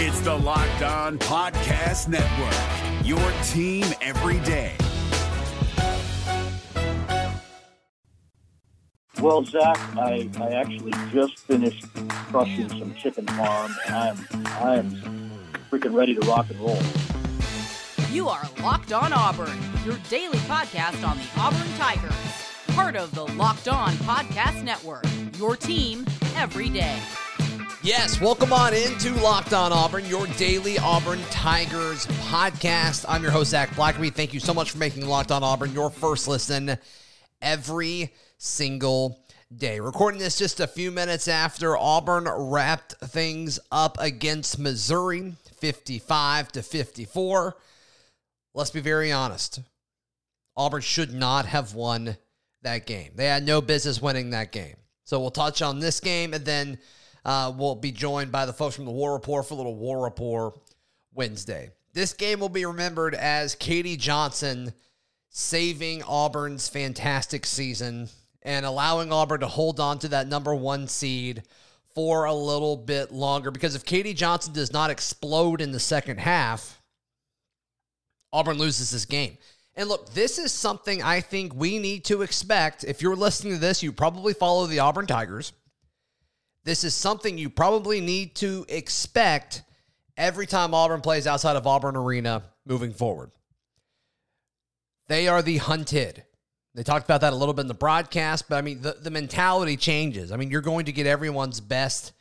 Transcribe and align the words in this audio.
It's 0.00 0.20
the 0.20 0.32
Locked 0.32 0.82
On 0.82 1.18
Podcast 1.18 2.06
Network, 2.06 3.04
your 3.04 3.18
team 3.48 3.84
every 4.00 4.38
day. 4.46 4.76
Well, 9.20 9.44
Zac, 9.44 9.76
I, 9.96 10.30
I 10.38 10.50
actually 10.50 10.92
just 11.10 11.40
finished 11.40 11.84
crushing 12.30 12.68
some 12.68 12.94
chicken 12.94 13.26
farm, 13.26 13.74
and 13.88 13.96
I'm 13.96 14.46
I'm 14.62 15.30
freaking 15.68 15.92
ready 15.92 16.14
to 16.14 16.20
rock 16.28 16.48
and 16.48 16.60
roll. 16.60 16.78
You 18.12 18.28
are 18.28 18.48
Locked 18.62 18.92
On 18.92 19.12
Auburn, 19.12 19.58
your 19.84 19.98
daily 20.08 20.38
podcast 20.46 21.04
on 21.04 21.18
the 21.18 21.26
Auburn 21.40 21.72
Tigers, 21.76 22.12
part 22.68 22.94
of 22.94 23.12
the 23.16 23.24
Locked 23.32 23.66
On 23.66 23.90
Podcast 23.94 24.62
Network. 24.62 25.06
Your 25.38 25.56
team 25.56 26.06
every 26.36 26.68
day. 26.68 27.00
Yes, 27.80 28.20
welcome 28.20 28.52
on 28.52 28.74
into 28.74 29.14
Locked 29.22 29.52
On 29.52 29.72
Auburn, 29.72 30.04
your 30.06 30.26
daily 30.36 30.80
Auburn 30.80 31.20
Tigers 31.30 32.06
podcast. 32.06 33.04
I'm 33.08 33.22
your 33.22 33.30
host, 33.30 33.50
Zac 33.50 33.70
Blackerby. 33.70 34.12
Thank 34.12 34.34
you 34.34 34.40
so 34.40 34.52
much 34.52 34.72
for 34.72 34.78
making 34.78 35.06
Locked 35.06 35.30
On 35.30 35.44
Auburn 35.44 35.72
your 35.72 35.88
first 35.88 36.26
listen 36.26 36.76
every 37.40 38.12
single 38.36 39.24
day. 39.56 39.78
Recording 39.78 40.18
this 40.18 40.36
just 40.36 40.58
a 40.58 40.66
few 40.66 40.90
minutes 40.90 41.28
after 41.28 41.76
Auburn 41.76 42.26
wrapped 42.28 42.94
things 42.94 43.60
up 43.70 43.96
against 44.00 44.58
Missouri, 44.58 45.34
55 45.60 46.50
to 46.52 46.62
54. 46.64 47.56
Let's 48.54 48.70
be 48.70 48.80
very 48.80 49.12
honest. 49.12 49.60
Auburn 50.56 50.82
should 50.82 51.14
not 51.14 51.46
have 51.46 51.74
won 51.74 52.16
that 52.62 52.86
game. 52.86 53.12
They 53.14 53.26
had 53.26 53.46
no 53.46 53.60
business 53.60 54.02
winning 54.02 54.30
that 54.30 54.50
game. 54.50 54.74
So 55.04 55.20
we'll 55.20 55.30
touch 55.30 55.62
on 55.62 55.78
this 55.78 56.00
game 56.00 56.34
and 56.34 56.44
then 56.44 56.78
uh, 57.24 57.52
we'll 57.56 57.74
be 57.74 57.92
joined 57.92 58.32
by 58.32 58.46
the 58.46 58.52
folks 58.52 58.76
from 58.76 58.84
the 58.84 58.90
War 58.90 59.14
Rapport 59.14 59.42
for 59.42 59.54
a 59.54 59.56
little 59.56 59.76
War 59.76 60.02
Rapport 60.02 60.54
Wednesday. 61.14 61.70
This 61.94 62.12
game 62.12 62.40
will 62.40 62.48
be 62.48 62.64
remembered 62.64 63.14
as 63.14 63.54
K.D. 63.54 63.96
Johnson 63.96 64.72
saving 65.30 66.02
Auburn's 66.04 66.68
fantastic 66.68 67.46
season 67.46 68.08
and 68.42 68.64
allowing 68.64 69.12
Auburn 69.12 69.40
to 69.40 69.46
hold 69.46 69.80
on 69.80 69.98
to 70.00 70.08
that 70.08 70.28
number 70.28 70.54
one 70.54 70.88
seed 70.88 71.42
for 71.94 72.24
a 72.24 72.34
little 72.34 72.76
bit 72.76 73.12
longer. 73.12 73.50
Because 73.50 73.74
if 73.74 73.84
K.D. 73.84 74.14
Johnson 74.14 74.52
does 74.52 74.72
not 74.72 74.90
explode 74.90 75.60
in 75.60 75.72
the 75.72 75.80
second 75.80 76.18
half, 76.18 76.80
Auburn 78.32 78.58
loses 78.58 78.90
this 78.90 79.04
game. 79.04 79.38
And 79.74 79.88
look, 79.88 80.12
this 80.12 80.38
is 80.38 80.52
something 80.52 81.02
I 81.02 81.20
think 81.20 81.54
we 81.54 81.78
need 81.78 82.04
to 82.06 82.22
expect. 82.22 82.84
If 82.84 83.00
you're 83.00 83.16
listening 83.16 83.54
to 83.54 83.60
this, 83.60 83.82
you 83.82 83.92
probably 83.92 84.34
follow 84.34 84.66
the 84.66 84.80
Auburn 84.80 85.06
Tigers. 85.06 85.52
This 86.68 86.84
is 86.84 86.92
something 86.94 87.38
you 87.38 87.48
probably 87.48 88.02
need 88.02 88.34
to 88.36 88.66
expect 88.68 89.62
every 90.18 90.46
time 90.46 90.74
Auburn 90.74 91.00
plays 91.00 91.26
outside 91.26 91.56
of 91.56 91.66
Auburn 91.66 91.96
Arena 91.96 92.42
moving 92.66 92.92
forward. 92.92 93.30
They 95.06 95.28
are 95.28 95.40
the 95.40 95.56
hunted. 95.56 96.24
They 96.74 96.82
talked 96.82 97.06
about 97.06 97.22
that 97.22 97.32
a 97.32 97.36
little 97.36 97.54
bit 97.54 97.62
in 97.62 97.68
the 97.68 97.72
broadcast, 97.72 98.50
but 98.50 98.56
I 98.56 98.60
mean, 98.60 98.82
the, 98.82 98.98
the 99.00 99.10
mentality 99.10 99.78
changes. 99.78 100.30
I 100.30 100.36
mean, 100.36 100.50
you're 100.50 100.60
going 100.60 100.84
to 100.84 100.92
get 100.92 101.06
everyone's 101.06 101.58
best 101.58 102.12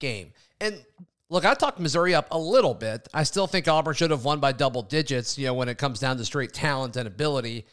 game. 0.00 0.34
And 0.60 0.84
look, 1.30 1.46
I 1.46 1.54
talked 1.54 1.80
Missouri 1.80 2.14
up 2.14 2.28
a 2.30 2.38
little 2.38 2.74
bit. 2.74 3.08
I 3.14 3.22
still 3.22 3.46
think 3.46 3.68
Auburn 3.68 3.94
should 3.94 4.10
have 4.10 4.26
won 4.26 4.38
by 4.38 4.52
double 4.52 4.82
digits, 4.82 5.38
you 5.38 5.46
know, 5.46 5.54
when 5.54 5.70
it 5.70 5.78
comes 5.78 5.98
down 5.98 6.18
to 6.18 6.26
straight 6.26 6.52
talent 6.52 6.96
and 6.96 7.08
ability. 7.08 7.64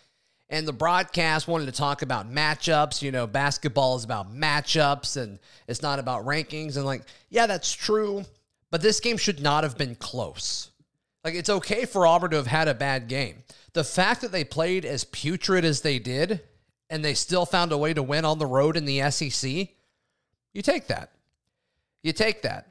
And 0.51 0.67
the 0.67 0.73
broadcast 0.73 1.47
wanted 1.47 1.67
to 1.67 1.71
talk 1.71 2.01
about 2.01 2.29
matchups. 2.29 3.01
You 3.01 3.11
know, 3.11 3.25
basketball 3.25 3.95
is 3.95 4.03
about 4.03 4.35
matchups 4.35 5.15
and 5.15 5.39
it's 5.67 5.81
not 5.81 5.97
about 5.97 6.25
rankings. 6.25 6.75
And 6.75 6.85
like, 6.85 7.03
yeah, 7.29 7.47
that's 7.47 7.71
true. 7.73 8.25
But 8.69 8.81
this 8.81 8.99
game 8.99 9.17
should 9.17 9.41
not 9.41 9.63
have 9.63 9.77
been 9.77 9.95
close. 9.95 10.69
Like, 11.23 11.35
it's 11.35 11.49
okay 11.49 11.85
for 11.85 12.05
Auburn 12.05 12.31
to 12.31 12.37
have 12.37 12.47
had 12.47 12.67
a 12.67 12.73
bad 12.73 13.07
game. 13.07 13.43
The 13.73 13.83
fact 13.83 14.21
that 14.21 14.31
they 14.31 14.43
played 14.43 14.85
as 14.85 15.05
putrid 15.05 15.63
as 15.63 15.81
they 15.81 15.99
did 15.99 16.41
and 16.89 17.05
they 17.05 17.13
still 17.13 17.45
found 17.45 17.71
a 17.71 17.77
way 17.77 17.93
to 17.93 18.03
win 18.03 18.25
on 18.25 18.37
the 18.37 18.45
road 18.45 18.75
in 18.75 18.85
the 18.85 19.09
SEC, 19.09 19.69
you 20.53 20.61
take 20.61 20.87
that. 20.87 21.11
You 22.03 22.11
take 22.11 22.41
that. 22.41 22.67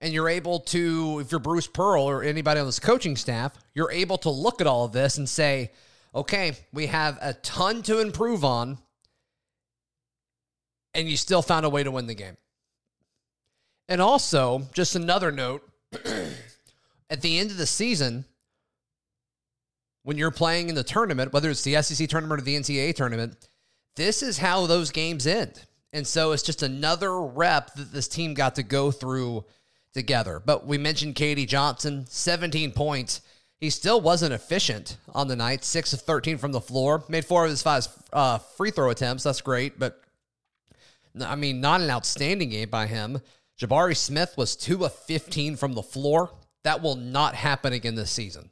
And 0.00 0.12
you're 0.12 0.28
able 0.28 0.60
to, 0.60 1.20
if 1.20 1.30
you're 1.30 1.38
Bruce 1.38 1.68
Pearl 1.68 2.02
or 2.02 2.24
anybody 2.24 2.58
on 2.58 2.66
this 2.66 2.80
coaching 2.80 3.16
staff, 3.16 3.54
you're 3.72 3.92
able 3.92 4.18
to 4.18 4.30
look 4.30 4.60
at 4.60 4.66
all 4.66 4.84
of 4.84 4.92
this 4.92 5.18
and 5.18 5.28
say, 5.28 5.70
okay, 6.14 6.56
we 6.72 6.86
have 6.86 7.18
a 7.20 7.34
ton 7.34 7.82
to 7.82 8.00
improve 8.00 8.44
on, 8.44 8.78
and 10.94 11.08
you 11.08 11.16
still 11.16 11.42
found 11.42 11.66
a 11.66 11.70
way 11.70 11.82
to 11.82 11.90
win 11.90 12.06
the 12.06 12.14
game. 12.14 12.36
And 13.88 14.00
also, 14.00 14.62
just 14.72 14.96
another 14.96 15.30
note 15.30 15.68
at 17.10 17.20
the 17.20 17.38
end 17.38 17.50
of 17.50 17.56
the 17.56 17.66
season, 17.66 18.24
when 20.04 20.18
you're 20.18 20.30
playing 20.30 20.68
in 20.68 20.74
the 20.74 20.84
tournament, 20.84 21.32
whether 21.32 21.50
it's 21.50 21.62
the 21.62 21.80
SEC 21.82 22.08
tournament 22.08 22.40
or 22.40 22.44
the 22.44 22.56
NCAA 22.56 22.94
tournament, 22.94 23.36
this 23.96 24.22
is 24.22 24.38
how 24.38 24.66
those 24.66 24.90
games 24.90 25.26
end. 25.26 25.64
And 25.92 26.06
so 26.06 26.32
it's 26.32 26.42
just 26.42 26.62
another 26.62 27.20
rep 27.20 27.74
that 27.74 27.92
this 27.92 28.08
team 28.08 28.34
got 28.34 28.56
to 28.56 28.62
go 28.62 28.90
through 28.90 29.44
together. 29.92 30.42
But 30.44 30.66
we 30.66 30.76
mentioned 30.76 31.14
K.D. 31.14 31.46
Johnson, 31.46 32.04
17 32.08 32.72
points. 32.72 33.20
He 33.64 33.70
still 33.70 33.98
wasn't 33.98 34.34
efficient 34.34 34.98
on 35.14 35.26
the 35.26 35.36
night, 35.36 35.64
6 35.64 35.94
of 35.94 36.02
13 36.02 36.36
from 36.36 36.52
the 36.52 36.60
floor, 36.60 37.02
made 37.08 37.24
four 37.24 37.44
of 37.44 37.50
his 37.50 37.62
five 37.62 37.88
uh, 38.12 38.36
free 38.36 38.70
throw 38.70 38.90
attempts. 38.90 39.22
That's 39.22 39.40
great. 39.40 39.78
But 39.78 40.02
I 41.18 41.34
mean, 41.34 41.62
not 41.62 41.80
an 41.80 41.88
outstanding 41.88 42.50
game 42.50 42.68
by 42.68 42.86
him. 42.86 43.22
Jabari 43.58 43.96
Smith 43.96 44.34
was 44.36 44.54
2 44.54 44.84
of 44.84 44.92
15 44.92 45.56
from 45.56 45.72
the 45.72 45.82
floor. 45.82 46.30
That 46.64 46.82
will 46.82 46.96
not 46.96 47.34
happen 47.34 47.72
again 47.72 47.94
this 47.94 48.10
season. 48.10 48.50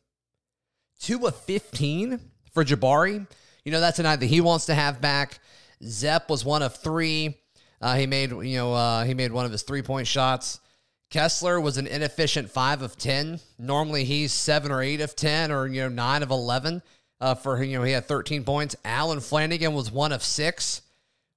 2 1.00 1.26
of 1.26 1.36
15 1.36 2.18
for 2.54 2.64
Jabari. 2.64 3.26
You 3.66 3.72
know, 3.72 3.80
that's 3.80 3.98
a 3.98 4.04
night 4.04 4.20
that 4.20 4.26
he 4.26 4.40
wants 4.40 4.64
to 4.64 4.74
have 4.74 5.02
back. 5.02 5.40
Zep 5.84 6.30
was 6.30 6.42
one 6.42 6.62
of 6.62 6.76
three. 6.76 7.36
Uh, 7.82 7.96
he 7.96 8.06
made, 8.06 8.30
you 8.30 8.56
know, 8.56 8.72
uh, 8.72 9.04
he 9.04 9.12
made 9.12 9.30
one 9.30 9.44
of 9.44 9.52
his 9.52 9.62
three 9.62 9.82
point 9.82 10.06
shots. 10.06 10.58
Kessler 11.12 11.60
was 11.60 11.76
an 11.76 11.86
inefficient 11.86 12.50
five 12.50 12.80
of 12.80 12.96
10. 12.96 13.38
Normally 13.58 14.04
he's 14.04 14.32
seven 14.32 14.72
or 14.72 14.80
eight 14.80 15.02
of 15.02 15.14
10 15.14 15.52
or, 15.52 15.66
you 15.66 15.82
know, 15.82 15.90
nine 15.90 16.22
of 16.22 16.30
11 16.30 16.80
uh, 17.20 17.34
for, 17.34 17.62
you 17.62 17.78
know, 17.78 17.84
he 17.84 17.92
had 17.92 18.06
13 18.06 18.44
points. 18.44 18.74
Allen 18.82 19.18
Flanigan 19.18 19.74
was 19.74 19.92
one 19.92 20.10
of 20.10 20.24
six. 20.24 20.80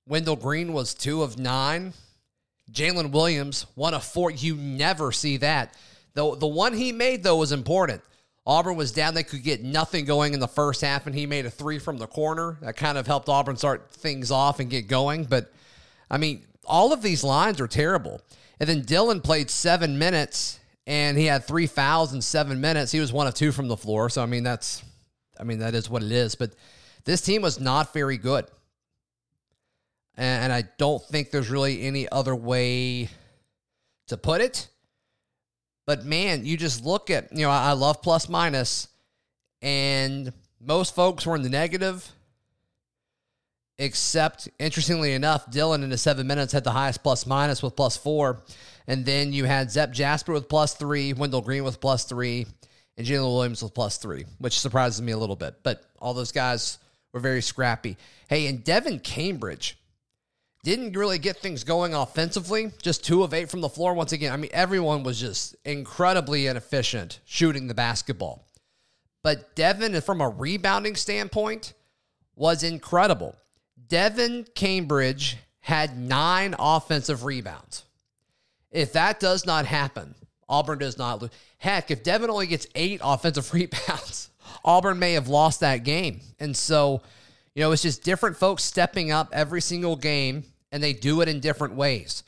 Wendell 0.07 0.37
Green 0.37 0.71
was 0.71 0.93
two 0.93 1.23
of 1.23 1.37
nine. 1.37 1.91
Jaylin 2.71 3.11
Williams, 3.11 3.65
one 3.75 3.93
of 3.93 4.05
four. 4.05 4.31
You 4.31 4.55
never 4.55 5.11
see 5.11 5.35
that. 5.37 5.75
The, 6.13 6.37
the 6.37 6.47
one 6.47 6.73
he 6.73 6.93
made, 6.93 7.21
though, 7.21 7.35
was 7.35 7.51
important. 7.51 8.01
Auburn 8.47 8.77
was 8.77 8.93
down. 8.93 9.13
They 9.13 9.23
could 9.23 9.43
get 9.43 9.61
nothing 9.61 10.05
going 10.05 10.33
in 10.33 10.39
the 10.39 10.47
first 10.47 10.79
half, 10.79 11.05
and 11.05 11.13
he 11.13 11.25
made 11.25 11.45
a 11.45 11.51
three 11.51 11.79
from 11.79 11.97
the 11.97 12.07
corner. 12.07 12.57
That 12.61 12.77
kind 12.77 12.97
of 12.97 13.07
helped 13.07 13.27
Auburn 13.27 13.57
start 13.57 13.91
things 13.91 14.31
off 14.31 14.61
and 14.61 14.69
get 14.69 14.87
going. 14.87 15.25
But, 15.25 15.51
I 16.09 16.17
mean, 16.17 16.45
all 16.63 16.93
of 16.93 17.01
these 17.01 17.25
lines 17.25 17.59
are 17.59 17.67
terrible. 17.67 18.21
And 18.59 18.69
then 18.69 18.83
Dylan 18.83 19.23
played 19.23 19.49
seven 19.49 19.97
minutes, 19.97 20.59
and 20.87 21.17
he 21.17 21.25
had 21.25 21.43
three 21.43 21.67
fouls 21.67 22.13
in 22.13 22.21
seven 22.21 22.61
minutes. 22.61 22.91
He 22.91 22.99
was 22.99 23.11
one 23.11 23.27
of 23.27 23.33
two 23.33 23.51
from 23.51 23.67
the 23.67 23.77
floor. 23.77 24.09
So, 24.09 24.21
I 24.23 24.25
mean, 24.25 24.43
that's, 24.43 24.83
I 25.39 25.43
mean, 25.43 25.59
that 25.59 25.75
is 25.75 25.89
what 25.89 26.03
it 26.03 26.11
is. 26.11 26.35
But 26.35 26.51
this 27.03 27.21
team 27.21 27.41
was 27.41 27.59
not 27.59 27.93
very 27.93 28.17
good. 28.17 28.45
And 30.17 30.53
I 30.53 30.63
don't 30.77 31.03
think 31.03 31.31
there's 31.31 31.49
really 31.49 31.81
any 31.81 32.07
other 32.09 32.33
way 32.33 33.09
to 34.07 34.15
put 34.15 34.39
it. 34.39 34.69
But 35.85 36.05
man, 36.05 36.45
you 36.45 36.57
just 36.57 36.85
look 36.85 37.09
at, 37.09 37.31
you 37.31 37.45
know, 37.45 37.51
I 37.51 37.73
love 37.73 38.01
plus 38.01 38.29
minus, 38.29 38.87
and 39.61 40.31
most 40.59 40.95
folks 40.95 41.25
were 41.25 41.35
in 41.35 41.41
the 41.41 41.49
negative, 41.49 42.09
except 43.77 44.49
interestingly 44.59 45.13
enough, 45.13 45.49
Dylan 45.49 45.83
in 45.83 45.89
the 45.89 45.97
seven 45.97 46.27
minutes 46.27 46.53
had 46.53 46.63
the 46.63 46.71
highest 46.71 47.03
plus 47.03 47.25
minus 47.25 47.61
with 47.61 47.75
plus 47.75 47.97
four. 47.97 48.43
And 48.87 49.05
then 49.05 49.33
you 49.33 49.45
had 49.45 49.71
Zep 49.71 49.91
Jasper 49.91 50.33
with 50.33 50.47
plus 50.47 50.75
three, 50.75 51.13
Wendell 51.13 51.41
Green 51.41 51.63
with 51.63 51.81
plus 51.81 52.05
three, 52.05 52.45
and 52.97 53.05
Jaylin 53.05 53.33
Williams 53.33 53.63
with 53.63 53.73
plus 53.73 53.97
three, 53.97 54.25
which 54.37 54.59
surprises 54.59 55.01
me 55.01 55.11
a 55.11 55.17
little 55.17 55.35
bit. 55.35 55.55
But 55.63 55.83
all 55.99 56.13
those 56.13 56.31
guys 56.31 56.77
were 57.13 57.19
very 57.19 57.41
scrappy. 57.41 57.97
Hey, 58.29 58.47
and 58.47 58.63
Devan 58.63 59.01
Cambridge 59.03 59.77
didn't 60.63 60.97
really 60.97 61.19
get 61.19 61.37
things 61.37 61.63
going 61.63 61.93
offensively. 61.93 62.71
Just 62.81 63.05
two 63.05 63.23
of 63.23 63.33
eight 63.33 63.49
from 63.49 63.61
the 63.61 63.69
floor 63.69 63.93
once 63.93 64.11
again. 64.11 64.33
I 64.33 64.37
mean, 64.37 64.51
everyone 64.53 65.03
was 65.03 65.19
just 65.19 65.55
incredibly 65.63 66.47
inefficient 66.47 67.19
shooting 67.25 67.67
the 67.67 67.73
basketball. 67.73 68.47
But 69.23 69.55
Devan, 69.55 70.01
from 70.03 70.21
a 70.21 70.29
rebounding 70.29 70.95
standpoint, 70.95 71.73
was 72.35 72.63
incredible. 72.63 73.35
Devan 73.87 74.53
Cambridge 74.55 75.37
had 75.59 75.97
nine 75.97 76.55
offensive 76.57 77.23
rebounds. 77.23 77.83
If 78.71 78.93
that 78.93 79.19
does 79.19 79.45
not 79.45 79.65
happen, 79.65 80.15
Auburn 80.47 80.79
does 80.79 80.97
not 80.97 81.21
lose. 81.21 81.31
Heck, 81.57 81.91
if 81.91 82.03
Devan 82.03 82.29
only 82.29 82.47
gets 82.47 82.67
eight 82.75 83.01
offensive 83.03 83.53
rebounds, 83.53 84.29
Auburn 84.63 84.99
may 84.99 85.13
have 85.13 85.27
lost 85.27 85.61
that 85.61 85.83
game. 85.83 86.21
And 86.39 86.55
so, 86.55 87.01
you 87.55 87.61
know, 87.61 87.71
it's 87.71 87.81
just 87.81 88.03
different 88.03 88.37
folks 88.37 88.63
stepping 88.63 89.11
up 89.11 89.29
every 89.31 89.61
single 89.61 89.95
game, 89.95 90.43
and 90.71 90.83
they 90.83 90.93
do 90.93 91.21
it 91.21 91.29
in 91.29 91.39
different 91.39 91.75
ways. 91.75 92.23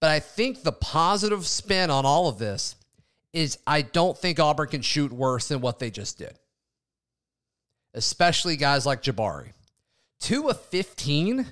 But 0.00 0.10
I 0.10 0.20
think 0.20 0.62
the 0.62 0.72
positive 0.72 1.46
spin 1.46 1.90
on 1.90 2.04
all 2.04 2.28
of 2.28 2.38
this 2.38 2.74
is 3.32 3.58
I 3.66 3.82
don't 3.82 4.18
think 4.18 4.40
Auburn 4.40 4.68
can 4.68 4.82
shoot 4.82 5.12
worse 5.12 5.48
than 5.48 5.60
what 5.60 5.78
they 5.78 5.90
just 5.90 6.18
did, 6.18 6.36
especially 7.94 8.56
guys 8.56 8.84
like 8.84 9.02
Jabari. 9.02 9.52
Two 10.22 10.48
of 10.48 10.60
15, 10.60 11.44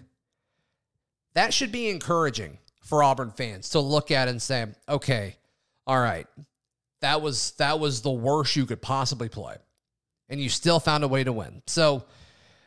that 1.35 1.53
should 1.53 1.73
be 1.73 1.91
encouraging 1.91 2.59
for 2.85 3.03
Auburn 3.03 3.33
fans 3.33 3.71
to 3.71 3.81
look 3.81 4.13
at 4.13 4.29
and 4.29 4.41
say, 4.41 4.65
okay, 4.89 5.35
all 5.89 5.99
right, 5.99 6.29
that 7.01 7.21
was 7.21 7.51
that 7.59 7.81
was 7.81 8.03
the 8.03 8.13
worst 8.13 8.55
you 8.55 8.67
could 8.67 8.81
possibly 8.81 9.29
play, 9.29 9.57
and 10.29 10.41
you 10.41 10.49
still 10.49 10.79
found 10.79 11.03
a 11.03 11.09
way 11.09 11.25
to 11.25 11.33
win. 11.33 11.63
So, 11.67 12.05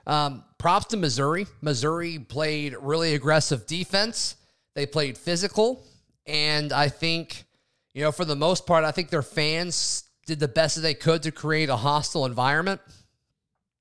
um, 0.06 0.44
props 0.58 0.88
to 0.88 0.98
Missouri. 0.98 1.48
Missouri 1.62 2.20
played 2.20 2.76
really 2.82 3.16
aggressive 3.16 3.66
defense. 3.66 4.36
They 4.76 4.86
played 4.86 5.18
physical, 5.18 5.86
and 6.28 6.74
I 6.74 6.90
think, 6.90 7.46
you 7.94 8.04
know, 8.04 8.12
for 8.12 8.26
the 8.26 8.36
most 8.36 8.66
part, 8.66 8.84
I 8.84 8.92
think 8.92 9.10
their 9.10 9.22
fans 9.22 10.04
did 10.26 10.42
the 10.42 10.50
best 10.50 10.76
that 10.76 10.82
they 10.82 10.96
could 10.96 11.24
to 11.24 11.32
create 11.32 11.70
a 11.70 11.78
hostile 11.78 12.26
environment. 12.26 12.82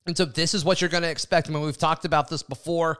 And 0.05 0.17
so 0.17 0.25
this 0.25 0.53
is 0.53 0.65
what 0.65 0.81
you're 0.81 0.89
going 0.89 1.03
to 1.03 1.09
expect. 1.09 1.49
I 1.49 1.53
mean, 1.53 1.63
we've 1.63 1.77
talked 1.77 2.05
about 2.05 2.29
this 2.29 2.43
before. 2.43 2.99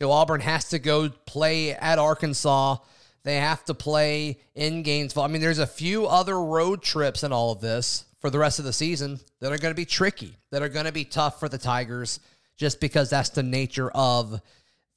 You 0.00 0.06
know, 0.06 0.12
Auburn 0.12 0.40
has 0.40 0.68
to 0.70 0.78
go 0.78 1.08
play 1.08 1.72
at 1.72 1.98
Arkansas. 1.98 2.76
They 3.24 3.36
have 3.36 3.64
to 3.64 3.74
play 3.74 4.38
in 4.54 4.82
Gainesville. 4.82 5.22
I 5.22 5.28
mean, 5.28 5.40
there's 5.40 5.58
a 5.58 5.66
few 5.66 6.06
other 6.06 6.40
road 6.40 6.82
trips 6.82 7.22
in 7.22 7.32
all 7.32 7.52
of 7.52 7.60
this 7.60 8.04
for 8.20 8.30
the 8.30 8.38
rest 8.38 8.58
of 8.58 8.64
the 8.64 8.72
season 8.72 9.20
that 9.40 9.52
are 9.52 9.58
going 9.58 9.72
to 9.72 9.76
be 9.76 9.84
tricky, 9.84 10.36
that 10.50 10.62
are 10.62 10.68
going 10.68 10.86
to 10.86 10.92
be 10.92 11.04
tough 11.04 11.40
for 11.40 11.48
the 11.48 11.58
Tigers, 11.58 12.20
just 12.56 12.80
because 12.80 13.10
that's 13.10 13.30
the 13.30 13.42
nature 13.42 13.90
of 13.90 14.40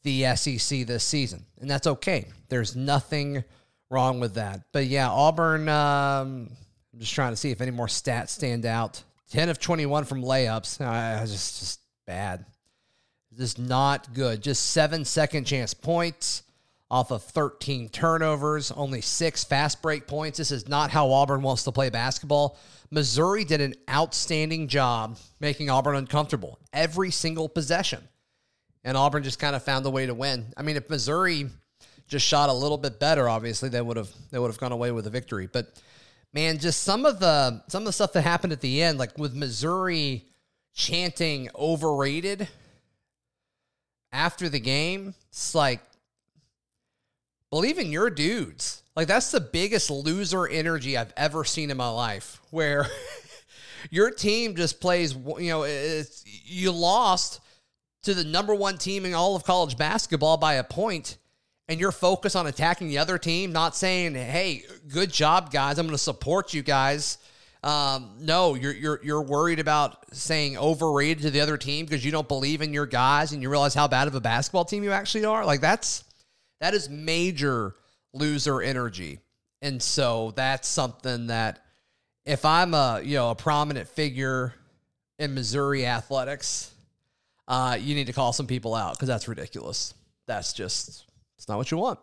the 0.03 0.35
SEC 0.35 0.85
this 0.85 1.03
season. 1.03 1.45
And 1.59 1.69
that's 1.69 1.87
okay. 1.87 2.27
There's 2.49 2.75
nothing 2.75 3.43
wrong 3.89 4.19
with 4.19 4.35
that. 4.35 4.61
But 4.71 4.87
yeah, 4.87 5.09
Auburn, 5.09 5.67
um, 5.69 6.49
I'm 6.93 6.99
just 6.99 7.13
trying 7.13 7.31
to 7.33 7.37
see 7.37 7.51
if 7.51 7.61
any 7.61 7.71
more 7.71 7.87
stats 7.87 8.29
stand 8.29 8.65
out. 8.65 9.03
10 9.31 9.49
of 9.49 9.59
21 9.59 10.05
from 10.05 10.23
layups. 10.23 10.81
Uh, 10.81 11.25
just, 11.25 11.59
just 11.59 11.79
bad. 12.05 12.45
Just 13.37 13.59
not 13.59 14.13
good. 14.13 14.41
Just 14.41 14.71
seven 14.71 15.05
second 15.05 15.45
chance 15.45 15.73
points 15.73 16.43
off 16.89 17.11
of 17.11 17.21
13 17.23 17.89
turnovers, 17.89 18.71
only 18.71 19.01
six 19.01 19.43
fast 19.43 19.81
break 19.81 20.07
points. 20.07 20.37
This 20.37 20.51
is 20.51 20.67
not 20.67 20.89
how 20.89 21.11
Auburn 21.11 21.41
wants 21.41 21.63
to 21.63 21.71
play 21.71 21.89
basketball. 21.89 22.57
Missouri 22.89 23.43
did 23.43 23.59
an 23.59 23.75
outstanding 23.89 24.67
job 24.67 25.17
making 25.39 25.69
Auburn 25.69 25.95
uncomfortable 25.95 26.59
every 26.71 27.11
single 27.11 27.49
possession. 27.49 28.01
And 28.85 28.95
Auburn 28.95 29.23
just 29.23 29.39
kind 29.39 29.55
of 29.55 29.63
found 29.63 29.85
a 29.85 29.89
way 29.89 30.05
to 30.05 30.13
win. 30.13 30.45
I 30.55 30.61
mean, 30.61 30.77
if 30.77 30.89
Missouri 30.89 31.49
just 32.07 32.25
shot 32.25 32.49
a 32.49 32.53
little 32.53 32.77
bit 32.77 32.99
better, 32.99 33.27
obviously 33.27 33.67
they 33.67 33.81
would 33.81 33.97
have 33.97 34.09
they 34.31 34.39
would 34.39 34.47
have 34.47 34.59
gone 34.59 34.71
away 34.71 34.91
with 34.91 35.05
a 35.07 35.09
victory. 35.09 35.47
But 35.51 35.73
man, 36.33 36.59
just 36.59 36.83
some 36.83 37.05
of 37.05 37.19
the 37.19 37.61
some 37.67 37.83
of 37.83 37.85
the 37.85 37.93
stuff 37.93 38.13
that 38.13 38.21
happened 38.21 38.53
at 38.53 38.61
the 38.61 38.81
end, 38.81 38.97
like 38.97 39.17
with 39.17 39.33
Missouri 39.33 40.25
chanting 40.73 41.49
overrated 41.55 42.47
after 44.11 44.49
the 44.49 44.59
game, 44.59 45.15
it's 45.29 45.55
like 45.55 45.81
believe 47.49 47.77
in 47.77 47.91
your 47.91 48.09
dudes. 48.09 48.83
Like 48.95 49.07
that's 49.07 49.31
the 49.31 49.41
biggest 49.41 49.89
loser 49.89 50.47
energy 50.47 50.97
I've 50.97 51.13
ever 51.15 51.43
seen 51.43 51.69
in 51.69 51.77
my 51.77 51.89
life 51.89 52.41
where 52.49 52.87
your 53.89 54.11
team 54.11 54.55
just 54.55 54.81
plays, 54.81 55.13
you 55.13 55.49
know, 55.49 55.63
it's, 55.63 56.23
you 56.25 56.71
lost 56.71 57.39
to 58.03 58.13
the 58.13 58.23
number 58.23 58.55
one 58.55 58.77
team 58.77 59.05
in 59.05 59.13
all 59.13 59.35
of 59.35 59.43
college 59.43 59.77
basketball 59.77 60.37
by 60.37 60.55
a 60.55 60.63
point 60.63 61.17
and 61.69 61.79
you're 61.79 61.91
focused 61.91 62.35
on 62.35 62.47
attacking 62.47 62.87
the 62.87 62.97
other 62.97 63.17
team, 63.17 63.51
not 63.51 63.75
saying, 63.75 64.15
"Hey, 64.15 64.63
good 64.87 65.11
job, 65.11 65.51
guys. 65.51 65.77
I'm 65.77 65.85
going 65.85 65.95
to 65.95 66.01
support 66.01 66.53
you 66.53 66.63
guys." 66.63 67.17
Um, 67.63 68.11
no, 68.19 68.55
you're 68.55 68.73
you're 68.73 68.99
you're 69.03 69.21
worried 69.21 69.59
about 69.59 70.15
saying 70.15 70.57
overrated 70.57 71.23
to 71.23 71.31
the 71.31 71.41
other 71.41 71.57
team 71.57 71.85
because 71.85 72.05
you 72.05 72.11
don't 72.11 72.27
believe 72.27 72.61
in 72.61 72.71
your 72.71 72.85
guys 72.85 73.33
and 73.33 73.41
you 73.41 73.49
realize 73.49 73.73
how 73.73 73.87
bad 73.87 74.07
of 74.07 74.15
a 74.15 74.21
basketball 74.21 74.65
team 74.65 74.83
you 74.83 74.91
actually 74.91 75.25
are. 75.25 75.43
Like 75.43 75.59
that's 75.59 76.03
that 76.61 76.73
is 76.73 76.89
major 76.89 77.75
loser 78.13 78.61
energy, 78.61 79.19
and 79.61 79.81
so 79.81 80.31
that's 80.35 80.67
something 80.67 81.27
that 81.27 81.65
if 82.25 82.45
I'm 82.45 82.73
a 82.73 83.01
you 83.03 83.15
know 83.15 83.31
a 83.31 83.35
prominent 83.35 83.87
figure 83.89 84.53
in 85.17 85.33
Missouri 85.33 85.85
athletics, 85.85 86.71
uh, 87.47 87.77
you 87.79 87.95
need 87.95 88.07
to 88.07 88.13
call 88.13 88.33
some 88.33 88.45
people 88.45 88.75
out 88.75 88.93
because 88.93 89.07
that's 89.07 89.27
ridiculous. 89.27 89.95
That's 90.27 90.53
just 90.53 91.06
it's 91.37 91.47
not 91.47 91.57
what 91.57 91.71
you 91.71 91.77
want. 91.77 91.99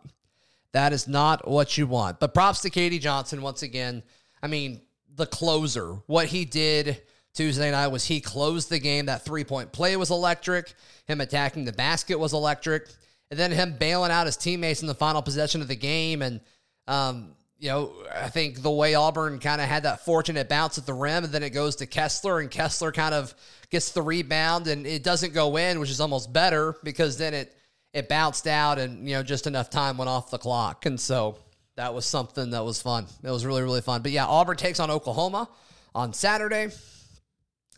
That 0.72 0.92
is 0.92 1.06
not 1.06 1.48
what 1.48 1.78
you 1.78 1.86
want. 1.86 2.18
But 2.18 2.34
props 2.34 2.60
to 2.62 2.70
K.D. 2.70 2.98
Johnson 2.98 3.42
once 3.42 3.62
again. 3.62 4.02
I 4.42 4.46
mean, 4.46 4.80
the 5.14 5.26
closer, 5.26 5.98
what 6.06 6.26
he 6.26 6.44
did 6.44 7.00
Tuesday 7.32 7.70
night 7.70 7.88
was 7.88 8.04
he 8.04 8.20
closed 8.20 8.70
the 8.70 8.78
game. 8.78 9.06
That 9.06 9.24
three 9.24 9.44
point 9.44 9.72
play 9.72 9.96
was 9.96 10.10
electric. 10.10 10.74
Him 11.06 11.20
attacking 11.20 11.64
the 11.64 11.72
basket 11.72 12.18
was 12.18 12.32
electric. 12.32 12.88
And 13.30 13.38
then 13.38 13.50
him 13.52 13.76
bailing 13.78 14.10
out 14.10 14.26
his 14.26 14.36
teammates 14.36 14.82
in 14.82 14.88
the 14.88 14.94
final 14.94 15.22
possession 15.22 15.60
of 15.60 15.68
the 15.68 15.76
game. 15.76 16.22
And, 16.22 16.40
um, 16.86 17.34
you 17.58 17.68
know, 17.68 17.92
I 18.14 18.28
think 18.28 18.62
the 18.62 18.70
way 18.70 18.94
Auburn 18.94 19.38
kind 19.38 19.60
of 19.60 19.68
had 19.68 19.84
that 19.84 20.04
fortunate 20.04 20.48
bounce 20.48 20.76
at 20.76 20.86
the 20.86 20.92
rim, 20.92 21.24
and 21.24 21.32
then 21.32 21.42
it 21.42 21.50
goes 21.50 21.76
to 21.76 21.86
Kessler, 21.86 22.40
and 22.40 22.50
Kessler 22.50 22.92
kind 22.92 23.14
of 23.14 23.34
gets 23.70 23.92
the 23.92 24.02
rebound, 24.02 24.66
and 24.66 24.86
it 24.86 25.02
doesn't 25.02 25.32
go 25.32 25.56
in, 25.56 25.80
which 25.80 25.90
is 25.90 26.00
almost 26.00 26.32
better 26.32 26.76
because 26.82 27.16
then 27.16 27.32
it 27.32 27.56
it 27.94 28.08
bounced 28.08 28.46
out 28.46 28.78
and 28.78 29.08
you 29.08 29.14
know 29.14 29.22
just 29.22 29.46
enough 29.46 29.70
time 29.70 29.96
went 29.96 30.10
off 30.10 30.30
the 30.30 30.36
clock. 30.36 30.84
And 30.84 31.00
so 31.00 31.38
that 31.76 31.94
was 31.94 32.04
something 32.04 32.50
that 32.50 32.64
was 32.64 32.82
fun. 32.82 33.06
It 33.22 33.30
was 33.30 33.46
really 33.46 33.62
really 33.62 33.80
fun. 33.80 34.02
But 34.02 34.10
yeah 34.10 34.26
auburn 34.26 34.56
takes 34.56 34.80
on 34.80 34.90
oklahoma 34.90 35.48
on 35.94 36.12
saturday. 36.12 36.68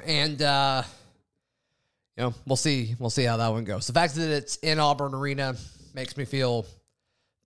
And 0.05 0.43
uh 0.43 0.83
you 2.17 2.25
know 2.25 2.35
we'll 2.47 2.57
see 2.57 2.97
we'll 2.99 3.11
see 3.11 3.25
how 3.25 3.37
that 3.37 3.49
one 3.49 3.65
goes. 3.65 3.87
The 3.87 3.93
fact 3.93 4.15
that 4.17 4.31
it's 4.31 4.57
in 4.57 4.81
auburn 4.81 5.15
arena 5.15 5.55
makes 5.95 6.17
me 6.17 6.25
feel 6.25 6.67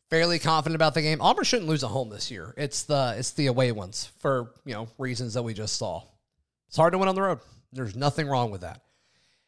fairly 0.09 0.39
confident 0.39 0.77
about 0.77 0.95
the 0.95 1.03
game. 1.03 1.21
Auburn 1.21 1.45
shouldn't 1.45 1.69
lose 1.69 1.83
a 1.83 1.89
home 1.89 2.09
this 2.09 2.31
year. 2.31 2.55
It's 2.57 2.85
the 2.85 3.17
it's 3.19 3.33
the 3.33 3.49
away 3.49 3.73
ones 3.73 4.13
for 4.21 4.53
you 4.65 4.75
know 4.75 4.89
reasons 4.97 5.35
that 5.35 5.43
we 5.43 5.55
just 5.55 5.77
saw. 5.77 6.05
It's 6.69 6.77
hard 6.77 6.93
to 6.93 6.99
win 6.99 7.09
on 7.09 7.17
the 7.17 7.23
road. 7.23 7.41
There's 7.73 7.97
nothing 7.97 8.29
wrong 8.29 8.53
with 8.53 8.61
that. 8.61 8.81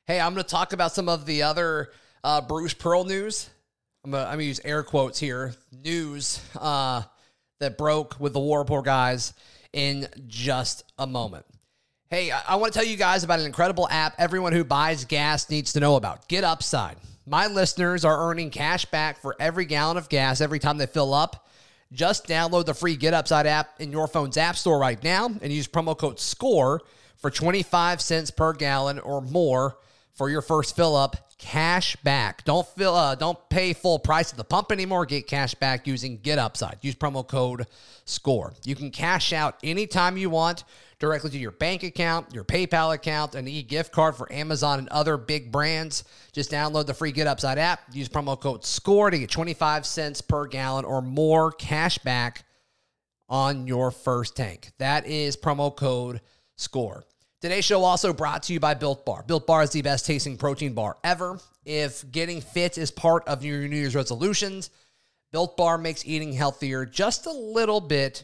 Hey 0.08 0.18
i'm 0.18 0.34
going 0.34 0.42
to 0.42 0.50
talk 0.50 0.72
about 0.72 0.90
some 0.90 1.08
of 1.08 1.24
the 1.26 1.44
other 1.44 1.92
uh, 2.24 2.40
Bruce 2.40 2.74
Pearl 2.74 3.04
news. 3.04 3.50
I'm 4.04 4.10
gonna, 4.10 4.28
I'm 4.28 4.40
use 4.40 4.60
air 4.64 4.82
quotes 4.82 5.18
here. 5.18 5.54
News 5.72 6.40
uh, 6.58 7.02
that 7.60 7.78
broke 7.78 8.18
with 8.18 8.32
the 8.32 8.40
War 8.40 8.60
Rapport 8.60 8.82
guys 8.82 9.34
in 9.72 10.08
just 10.26 10.84
a 10.98 11.06
moment. 11.06 11.46
Hey, 12.10 12.30
I, 12.30 12.42
I 12.48 12.56
want 12.56 12.72
to 12.72 12.78
tell 12.78 12.86
you 12.86 12.96
guys 12.96 13.24
about 13.24 13.40
an 13.40 13.46
incredible 13.46 13.88
app 13.90 14.14
everyone 14.18 14.52
who 14.52 14.64
buys 14.64 15.04
gas 15.04 15.48
needs 15.50 15.72
to 15.74 15.80
know 15.80 15.96
about. 15.96 16.28
Get 16.28 16.44
Upside. 16.44 16.96
My 17.26 17.46
listeners 17.46 18.04
are 18.04 18.28
earning 18.28 18.50
cash 18.50 18.84
back 18.86 19.18
for 19.18 19.36
every 19.38 19.64
gallon 19.64 19.96
of 19.96 20.08
gas 20.08 20.40
every 20.40 20.58
time 20.58 20.76
they 20.76 20.86
fill 20.86 21.14
up. 21.14 21.48
Just 21.92 22.26
download 22.26 22.66
the 22.66 22.74
free 22.74 22.96
Get 22.96 23.14
Upside 23.14 23.46
app 23.46 23.80
in 23.80 23.92
your 23.92 24.08
phone's 24.08 24.36
app 24.36 24.56
store 24.56 24.78
right 24.78 25.02
now 25.02 25.26
and 25.26 25.52
use 25.52 25.68
promo 25.68 25.96
code 25.96 26.18
SCORE 26.18 26.82
for 27.16 27.30
25 27.30 28.00
cents 28.00 28.30
per 28.30 28.52
gallon 28.52 28.98
or 28.98 29.20
more 29.20 29.78
for 30.14 30.28
your 30.28 30.42
first 30.42 30.74
fill 30.74 30.96
up 30.96 31.31
cash 31.42 31.96
back. 31.96 32.44
Don't 32.44 32.66
fill 32.66 32.94
uh, 32.94 33.16
don't 33.16 33.38
pay 33.50 33.72
full 33.72 33.98
price 33.98 34.30
at 34.30 34.36
the 34.36 34.44
pump 34.44 34.70
anymore. 34.70 35.04
Get 35.04 35.26
cash 35.26 35.54
back 35.54 35.88
using 35.88 36.18
Get 36.18 36.38
Upside. 36.38 36.78
Use 36.82 36.94
promo 36.94 37.26
code 37.26 37.66
SCORE. 38.04 38.54
You 38.64 38.76
can 38.76 38.92
cash 38.92 39.32
out 39.32 39.58
anytime 39.64 40.16
you 40.16 40.30
want 40.30 40.62
directly 41.00 41.30
to 41.30 41.38
your 41.38 41.50
bank 41.50 41.82
account, 41.82 42.32
your 42.32 42.44
PayPal 42.44 42.94
account, 42.94 43.34
an 43.34 43.48
e-gift 43.48 43.90
card 43.90 44.14
for 44.14 44.32
Amazon 44.32 44.78
and 44.78 44.88
other 44.90 45.16
big 45.16 45.50
brands. 45.50 46.04
Just 46.30 46.52
download 46.52 46.86
the 46.86 46.94
free 46.94 47.10
Get 47.10 47.26
Upside 47.26 47.58
app. 47.58 47.80
Use 47.92 48.08
promo 48.08 48.38
code 48.40 48.64
SCORE 48.64 49.10
to 49.10 49.18
get 49.18 49.30
25 49.30 49.84
cents 49.84 50.20
per 50.20 50.46
gallon 50.46 50.84
or 50.84 51.02
more 51.02 51.50
cash 51.50 51.98
back 51.98 52.44
on 53.28 53.66
your 53.66 53.90
first 53.90 54.36
tank. 54.36 54.70
That 54.78 55.04
is 55.06 55.36
promo 55.36 55.74
code 55.74 56.20
SCORE. 56.54 57.04
Today's 57.42 57.64
show 57.64 57.82
also 57.82 58.12
brought 58.12 58.44
to 58.44 58.52
you 58.52 58.60
by 58.60 58.74
Built 58.74 59.04
Bar. 59.04 59.24
Built 59.26 59.48
Bar 59.48 59.64
is 59.64 59.70
the 59.70 59.82
best 59.82 60.06
tasting 60.06 60.36
protein 60.36 60.74
bar 60.74 60.96
ever. 61.02 61.40
If 61.64 62.08
getting 62.12 62.40
fit 62.40 62.78
is 62.78 62.92
part 62.92 63.26
of 63.26 63.44
your 63.44 63.66
New 63.66 63.74
Year's 63.74 63.96
resolutions, 63.96 64.70
Built 65.32 65.56
Bar 65.56 65.76
makes 65.76 66.06
eating 66.06 66.32
healthier 66.32 66.86
just 66.86 67.26
a 67.26 67.32
little 67.32 67.80
bit 67.80 68.22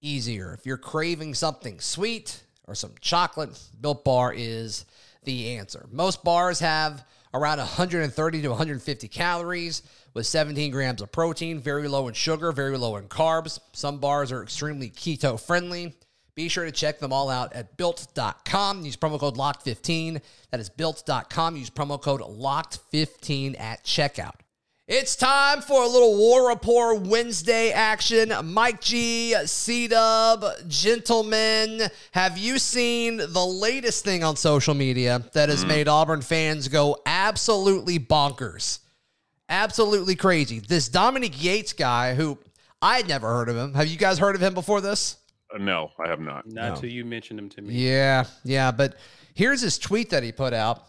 easier. 0.00 0.54
If 0.54 0.64
you're 0.64 0.78
craving 0.78 1.34
something 1.34 1.78
sweet 1.78 2.42
or 2.66 2.74
some 2.74 2.92
chocolate, 3.02 3.50
Built 3.82 4.02
Bar 4.02 4.32
is 4.34 4.86
the 5.24 5.58
answer. 5.58 5.86
Most 5.92 6.24
bars 6.24 6.58
have 6.60 7.04
around 7.34 7.58
130 7.58 8.40
to 8.40 8.48
150 8.48 9.08
calories 9.08 9.82
with 10.14 10.24
17 10.26 10.70
grams 10.70 11.02
of 11.02 11.12
protein, 11.12 11.60
very 11.60 11.86
low 11.86 12.08
in 12.08 12.14
sugar, 12.14 12.50
very 12.50 12.78
low 12.78 12.96
in 12.96 13.08
carbs. 13.08 13.58
Some 13.74 13.98
bars 13.98 14.32
are 14.32 14.42
extremely 14.42 14.88
keto 14.88 15.38
friendly. 15.38 15.92
Be 16.34 16.48
sure 16.48 16.64
to 16.64 16.72
check 16.72 16.98
them 16.98 17.12
all 17.12 17.30
out 17.30 17.52
at 17.52 17.76
built.com. 17.76 18.84
Use 18.84 18.96
promo 18.96 19.20
code 19.20 19.36
LOCKED15. 19.36 20.20
That 20.50 20.60
is 20.60 20.68
built.com. 20.68 21.56
Use 21.56 21.70
promo 21.70 22.00
code 22.00 22.20
LOCKED15 22.22 23.60
at 23.60 23.84
checkout. 23.84 24.34
It's 24.86 25.16
time 25.16 25.62
for 25.62 25.82
a 25.82 25.88
little 25.88 26.18
War 26.18 26.48
Rapport 26.48 26.96
Wednesday 26.96 27.70
action. 27.70 28.34
Mike 28.44 28.82
G, 28.82 29.34
C 29.46 29.88
Dub, 29.88 30.44
gentlemen, 30.68 31.88
have 32.12 32.36
you 32.36 32.58
seen 32.58 33.16
the 33.16 33.46
latest 33.46 34.04
thing 34.04 34.22
on 34.22 34.36
social 34.36 34.74
media 34.74 35.24
that 35.32 35.48
has 35.48 35.60
mm-hmm. 35.60 35.68
made 35.68 35.88
Auburn 35.88 36.20
fans 36.20 36.68
go 36.68 36.98
absolutely 37.06 37.98
bonkers? 37.98 38.80
Absolutely 39.48 40.16
crazy. 40.16 40.58
This 40.58 40.90
Dominic 40.90 41.42
Yates 41.42 41.72
guy, 41.72 42.14
who 42.14 42.38
I 42.82 42.98
had 42.98 43.08
never 43.08 43.28
heard 43.28 43.48
of 43.48 43.56
him. 43.56 43.72
Have 43.72 43.86
you 43.86 43.96
guys 43.96 44.18
heard 44.18 44.34
of 44.34 44.42
him 44.42 44.52
before 44.52 44.82
this? 44.82 45.16
Uh, 45.54 45.58
no, 45.58 45.90
I 46.04 46.08
have 46.08 46.20
not. 46.20 46.46
Not 46.46 46.54
No. 46.68 46.74
until 46.74 46.90
you 46.90 47.04
mentioned 47.04 47.38
him 47.38 47.48
to 47.50 47.62
me. 47.62 47.74
Yeah, 47.74 48.24
yeah. 48.44 48.70
But 48.70 48.96
here's 49.34 49.60
his 49.60 49.78
tweet 49.78 50.10
that 50.10 50.22
he 50.22 50.32
put 50.32 50.52
out. 50.52 50.82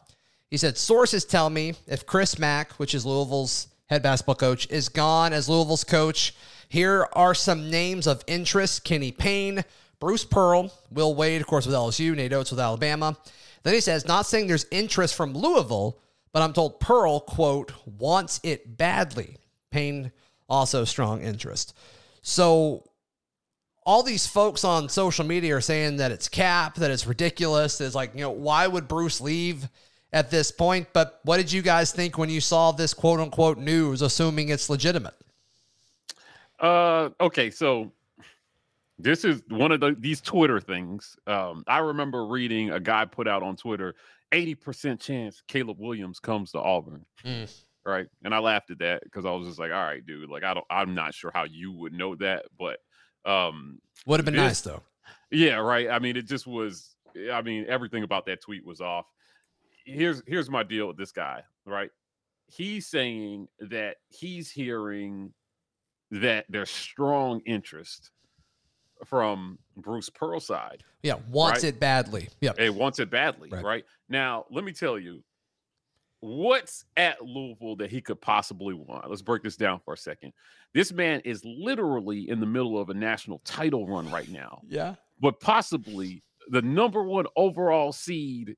He 0.49 0.57
said, 0.57 0.77
Sources 0.77 1.25
tell 1.25 1.49
me 1.49 1.73
if 1.87 2.05
Chris 2.05 2.39
Mack, 2.39 2.73
which 2.73 2.93
is 2.95 3.05
Louisville's 3.05 3.67
head 3.87 4.01
basketball 4.03 4.35
coach, 4.35 4.67
is 4.69 4.89
gone 4.89 5.33
as 5.33 5.47
Louisville's 5.49 5.83
coach, 5.83 6.33
here 6.69 7.07
are 7.13 7.35
some 7.35 7.69
names 7.69 8.07
of 8.07 8.23
interest 8.27 8.83
Kenny 8.83 9.11
Payne, 9.11 9.63
Bruce 9.99 10.25
Pearl, 10.25 10.71
Will 10.91 11.13
Wade, 11.15 11.41
of 11.41 11.47
course, 11.47 11.65
with 11.65 11.75
LSU, 11.75 12.15
Nate 12.15 12.33
Oats 12.33 12.51
with 12.51 12.59
Alabama. 12.59 13.15
Then 13.63 13.73
he 13.73 13.79
says, 13.81 14.05
Not 14.05 14.25
saying 14.25 14.47
there's 14.47 14.65
interest 14.71 15.15
from 15.15 15.33
Louisville, 15.33 15.99
but 16.31 16.41
I'm 16.41 16.53
told 16.53 16.79
Pearl, 16.79 17.19
quote, 17.21 17.71
wants 17.85 18.39
it 18.43 18.77
badly. 18.77 19.37
Payne, 19.71 20.11
also 20.47 20.83
strong 20.85 21.21
interest. 21.21 21.75
So 22.21 22.83
all 23.85 24.01
these 24.01 24.25
folks 24.25 24.63
on 24.63 24.89
social 24.89 25.25
media 25.25 25.55
are 25.55 25.61
saying 25.61 25.97
that 25.97 26.11
it's 26.11 26.27
cap, 26.27 26.75
that 26.75 26.89
it's 26.89 27.05
ridiculous. 27.05 27.77
That 27.77 27.85
it's 27.85 27.95
like, 27.95 28.13
you 28.15 28.21
know, 28.21 28.31
why 28.31 28.65
would 28.67 28.87
Bruce 28.87 29.21
leave 29.21 29.69
at 30.11 30.31
this 30.31 30.51
point? 30.51 30.87
But 30.91 31.19
what 31.23 31.37
did 31.37 31.51
you 31.51 31.61
guys 31.61 31.91
think 31.91 32.17
when 32.17 32.29
you 32.29 32.41
saw 32.41 32.71
this 32.71 32.93
quote 32.93 33.19
unquote 33.19 33.59
news, 33.59 34.01
assuming 34.01 34.49
it's 34.49 34.69
legitimate? 34.69 35.13
Uh, 36.59 37.09
okay, 37.21 37.51
so 37.51 37.91
this 38.97 39.23
is 39.23 39.43
one 39.49 39.71
of 39.71 39.81
the, 39.81 39.95
these 39.99 40.21
Twitter 40.21 40.59
things. 40.59 41.17
Um, 41.27 41.63
I 41.67 41.79
remember 41.79 42.25
reading 42.25 42.71
a 42.71 42.79
guy 42.79 43.05
put 43.05 43.27
out 43.27 43.43
on 43.43 43.55
Twitter, 43.55 43.93
80% 44.31 44.99
chance 44.99 45.43
Caleb 45.47 45.79
Williams 45.79 46.19
comes 46.19 46.51
to 46.53 46.59
Auburn. 46.59 47.05
Mm. 47.23 47.53
Right. 47.85 48.07
And 48.23 48.33
I 48.33 48.39
laughed 48.39 48.71
at 48.71 48.79
that 48.79 49.03
because 49.03 49.25
I 49.25 49.31
was 49.31 49.47
just 49.47 49.59
like, 49.59 49.71
all 49.71 49.83
right, 49.83 50.03
dude, 50.03 50.27
like 50.27 50.43
I 50.43 50.55
don't 50.55 50.65
I'm 50.71 50.95
not 50.95 51.13
sure 51.13 51.29
how 51.31 51.43
you 51.43 51.71
would 51.73 51.93
know 51.93 52.15
that, 52.15 52.45
but 52.57 52.79
um 53.25 53.79
Would 54.05 54.19
have 54.19 54.25
been 54.25 54.35
nice 54.35 54.61
though. 54.61 54.81
Yeah, 55.31 55.55
right. 55.55 55.89
I 55.89 55.99
mean, 55.99 56.15
it 56.17 56.27
just 56.27 56.45
was. 56.47 56.95
I 57.31 57.41
mean, 57.41 57.65
everything 57.67 58.03
about 58.03 58.25
that 58.27 58.41
tweet 58.41 58.65
was 58.65 58.81
off. 58.81 59.05
Here's 59.85 60.21
here's 60.27 60.49
my 60.49 60.63
deal 60.63 60.87
with 60.87 60.97
this 60.97 61.11
guy. 61.11 61.43
Right, 61.65 61.89
he's 62.47 62.87
saying 62.87 63.47
that 63.59 63.97
he's 64.09 64.51
hearing 64.51 65.33
that 66.11 66.45
there's 66.49 66.69
strong 66.69 67.41
interest 67.45 68.11
from 69.05 69.57
Bruce 69.77 70.09
Pearl's 70.09 70.45
side. 70.45 70.83
Yeah, 71.03 71.15
wants 71.29 71.63
Right. 71.63 71.73
it 71.73 71.79
badly. 71.79 72.29
Yeah. 72.41 72.51
It 72.57 72.73
wants 72.73 72.99
it 72.99 73.09
badly, 73.09 73.49
Right. 73.49 73.63
right. 73.63 73.85
Now, 74.09 74.45
let 74.51 74.63
me 74.63 74.71
tell 74.71 74.97
you, 74.97 75.23
what's 76.25 76.85
at 76.97 77.21
Louisville 77.23 77.75
that 77.77 77.91
he 77.91 78.01
could 78.01 78.19
possibly 78.19 78.73
want? 78.73 79.09
Let's 79.09 79.21
break 79.21 79.43
this 79.43 79.55
down 79.55 79.79
for 79.85 79.93
a 79.93 79.97
second. 79.97 80.33
This 80.73 80.91
man 80.91 81.21
is 81.21 81.43
literally 81.45 82.29
in 82.29 82.39
the 82.39 82.45
middle 82.45 82.79
of 82.79 82.89
a 82.89 82.93
national 82.93 83.39
title 83.45 83.87
run 83.87 84.09
right 84.11 84.29
now 84.29 84.61
Yeah. 84.67 84.95
but 85.19 85.39
possibly 85.39 86.23
the 86.49 86.61
number 86.61 87.03
one 87.03 87.25
overall 87.35 87.91
seed 87.91 88.55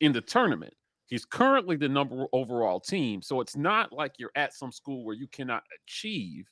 in 0.00 0.12
the 0.12 0.20
tournament. 0.20 0.74
He's 1.06 1.24
currently 1.24 1.76
the 1.76 1.88
number 1.88 2.26
overall 2.32 2.78
team. 2.80 3.22
So 3.22 3.40
it's 3.40 3.56
not 3.56 3.92
like 3.92 4.12
you're 4.18 4.30
at 4.36 4.54
some 4.54 4.70
school 4.70 5.04
where 5.04 5.14
you 5.16 5.26
cannot 5.26 5.64
achieve 5.84 6.48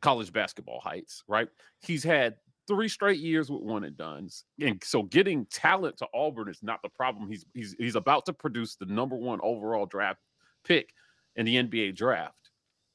college 0.00 0.32
basketball 0.32 0.80
heights, 0.80 1.22
right? 1.28 1.48
He's 1.80 2.02
had 2.02 2.36
three 2.66 2.88
straight 2.88 3.20
years 3.20 3.50
with 3.50 3.62
one 3.62 3.84
and 3.84 3.96
done's. 3.96 4.44
And 4.60 4.82
so 4.82 5.02
getting 5.02 5.46
talent 5.46 5.98
to 5.98 6.08
Auburn 6.14 6.48
is 6.48 6.62
not 6.62 6.80
the 6.82 6.88
problem. 6.88 7.28
He's 7.28 7.44
he's 7.54 7.74
he's 7.78 7.96
about 7.96 8.26
to 8.26 8.32
produce 8.32 8.76
the 8.76 8.86
number 8.86 9.16
one 9.16 9.40
overall 9.42 9.86
draft 9.86 10.20
pick 10.64 10.90
in 11.36 11.46
the 11.46 11.56
NBA 11.56 11.96
draft. 11.96 12.50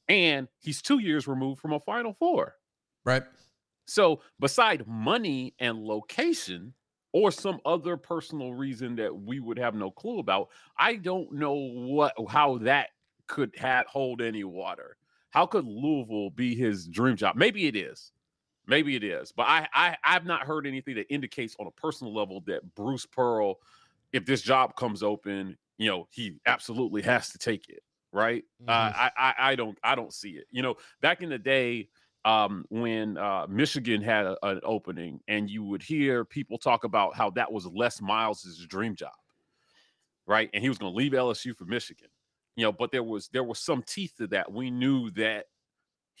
And 0.08 0.48
he's 0.58 0.82
two 0.82 0.98
years 0.98 1.28
removed 1.28 1.60
from 1.60 1.72
a 1.72 1.80
final 1.80 2.14
four. 2.18 2.56
Right. 3.04 3.22
So, 3.86 4.20
beside 4.38 4.86
money 4.86 5.54
and 5.58 5.78
location, 5.78 6.74
or 7.12 7.30
some 7.30 7.60
other 7.64 7.96
personal 7.96 8.54
reason 8.54 8.96
that 8.96 9.14
we 9.14 9.40
would 9.40 9.58
have 9.58 9.74
no 9.74 9.90
clue 9.90 10.18
about, 10.18 10.48
I 10.78 10.96
don't 10.96 11.32
know 11.32 11.54
what 11.54 12.14
how 12.28 12.58
that 12.58 12.90
could 13.26 13.52
have 13.56 13.86
hold 13.86 14.20
any 14.20 14.44
water. 14.44 14.96
How 15.30 15.46
could 15.46 15.64
Louisville 15.64 16.30
be 16.30 16.54
his 16.54 16.86
dream 16.86 17.16
job? 17.16 17.36
Maybe 17.36 17.66
it 17.66 17.76
is. 17.76 18.12
Maybe 18.70 18.96
it 18.96 19.04
is. 19.04 19.32
But 19.32 19.44
I, 19.48 19.68
I 19.74 19.96
I've 20.04 20.24
not 20.24 20.46
heard 20.46 20.66
anything 20.66 20.94
that 20.96 21.12
indicates 21.12 21.56
on 21.58 21.66
a 21.66 21.72
personal 21.72 22.14
level 22.14 22.40
that 22.42 22.74
Bruce 22.74 23.06
Pearl, 23.06 23.56
if 24.12 24.24
this 24.26 24.42
job 24.42 24.76
comes 24.76 25.02
open, 25.02 25.58
you 25.78 25.88
know, 25.88 26.08
he 26.10 26.40
absolutely 26.46 27.02
has 27.02 27.30
to 27.30 27.38
take 27.38 27.68
it. 27.68 27.82
Right. 28.12 28.44
Uh, 28.68 28.90
Mhm. 28.90 28.94
I, 28.94 29.10
I 29.16 29.34
I 29.52 29.56
don't 29.56 29.78
I 29.84 29.94
don't 29.94 30.12
see 30.14 30.32
it. 30.32 30.46
You 30.50 30.62
know, 30.62 30.76
back 31.00 31.22
in 31.22 31.30
the 31.30 31.38
day, 31.38 31.90
um, 32.24 32.64
when 32.70 33.18
uh, 33.18 33.46
Michigan 33.48 34.02
had 34.02 34.26
a, 34.26 34.46
an 34.46 34.60
opening, 34.64 35.20
and 35.28 35.50
you 35.50 35.64
would 35.64 35.82
hear 35.82 36.24
people 36.24 36.58
talk 36.58 36.84
about 36.84 37.16
how 37.16 37.30
that 37.30 37.52
was 37.52 37.66
Les 37.66 38.00
Miles' 38.00 38.66
dream 38.68 38.96
job, 38.96 39.12
right? 40.26 40.50
And 40.52 40.62
he 40.62 40.68
was 40.68 40.78
going 40.78 40.92
to 40.92 40.96
leave 40.96 41.14
LSU 41.14 41.54
for 41.54 41.64
Michigan, 41.64 42.08
you 42.56 42.64
know. 42.64 42.72
But 42.72 42.92
there 42.92 43.02
was 43.02 43.28
there 43.28 43.44
was 43.44 43.58
some 43.58 43.82
teeth 43.82 44.14
to 44.18 44.26
that. 44.28 44.52
We 44.52 44.70
knew 44.70 45.10
that 45.12 45.46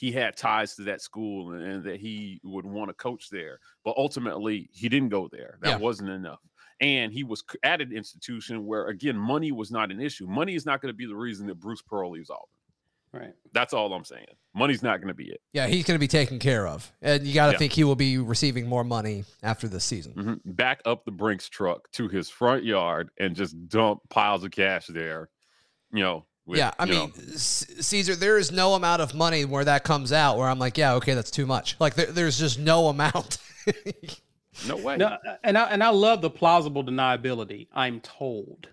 he 0.00 0.10
had 0.10 0.34
ties 0.34 0.74
to 0.76 0.82
that 0.84 1.02
school 1.02 1.52
and, 1.52 1.62
and 1.62 1.84
that 1.84 2.00
he 2.00 2.40
would 2.42 2.64
want 2.64 2.88
to 2.88 2.94
coach 2.94 3.28
there. 3.30 3.58
But 3.84 3.94
ultimately, 3.98 4.70
he 4.72 4.88
didn't 4.88 5.10
go 5.10 5.28
there. 5.30 5.58
That 5.60 5.68
Yeah. 5.68 5.76
wasn't 5.76 6.08
enough. 6.08 6.40
And 6.80 7.12
he 7.12 7.22
was 7.22 7.44
at 7.62 7.82
an 7.82 7.92
institution 7.92 8.64
where, 8.64 8.86
again, 8.86 9.14
money 9.18 9.52
was 9.52 9.70
not 9.70 9.90
an 9.90 10.00
issue. 10.00 10.26
Money 10.26 10.54
is 10.54 10.64
not 10.64 10.80
going 10.80 10.88
to 10.90 10.96
be 10.96 11.04
the 11.04 11.14
reason 11.14 11.46
that 11.48 11.56
Bruce 11.60 11.82
Pearl 11.82 12.12
leaves 12.12 12.30
Auburn. 12.30 12.46
Right. 13.12 13.34
That's 13.52 13.74
all 13.74 13.92
I'm 13.92 14.04
saying. 14.06 14.24
Money's 14.54 14.82
not 14.82 14.98
going 15.00 15.08
to 15.08 15.14
be 15.14 15.28
it. 15.28 15.42
Yeah, 15.52 15.66
he's 15.66 15.84
going 15.84 15.96
to 15.96 16.00
be 16.00 16.08
taken 16.08 16.38
care 16.38 16.66
of. 16.66 16.90
And 17.02 17.26
you 17.26 17.34
got 17.34 17.48
to 17.48 17.52
Yeah. 17.52 17.58
think 17.58 17.72
he 17.74 17.84
will 17.84 17.96
be 17.96 18.16
receiving 18.16 18.66
more 18.66 18.84
money 18.84 19.24
after 19.42 19.68
this 19.68 19.84
season. 19.84 20.14
Mhm. 20.14 20.40
back 20.56 20.80
up 20.86 21.04
the 21.04 21.10
Brinks 21.10 21.48
truck 21.50 21.90
to 21.92 22.08
his 22.08 22.30
front 22.30 22.64
yard 22.64 23.10
and 23.18 23.36
just 23.36 23.68
dump 23.68 24.00
piles 24.08 24.44
of 24.44 24.50
cash 24.52 24.86
there. 24.86 25.28
You 25.92 26.02
know. 26.04 26.26
With, 26.46 26.58
yeah, 26.58 26.72
I 26.78 26.84
mean, 26.86 27.12
C- 27.36 27.82
Caesar, 27.82 28.16
there 28.16 28.38
is 28.38 28.50
no 28.50 28.74
amount 28.74 29.02
of 29.02 29.14
money 29.14 29.44
where 29.44 29.64
that 29.64 29.84
comes 29.84 30.12
out 30.12 30.36
where 30.38 30.48
I'm 30.48 30.58
like, 30.58 30.76
yeah, 30.78 30.94
okay, 30.94 31.14
that's 31.14 31.30
too 31.30 31.46
much. 31.46 31.76
Like, 31.78 31.94
there, 31.94 32.06
there's 32.06 32.38
just 32.38 32.58
no 32.58 32.88
amount. 32.88 33.38
no 34.66 34.76
way. 34.76 34.96
No, 34.96 35.16
and 35.44 35.56
I 35.56 35.64
and 35.70 35.82
I 35.82 35.90
love 35.90 36.22
the 36.22 36.30
plausible 36.30 36.82
deniability. 36.84 37.68
I'm 37.72 38.00
told, 38.00 38.68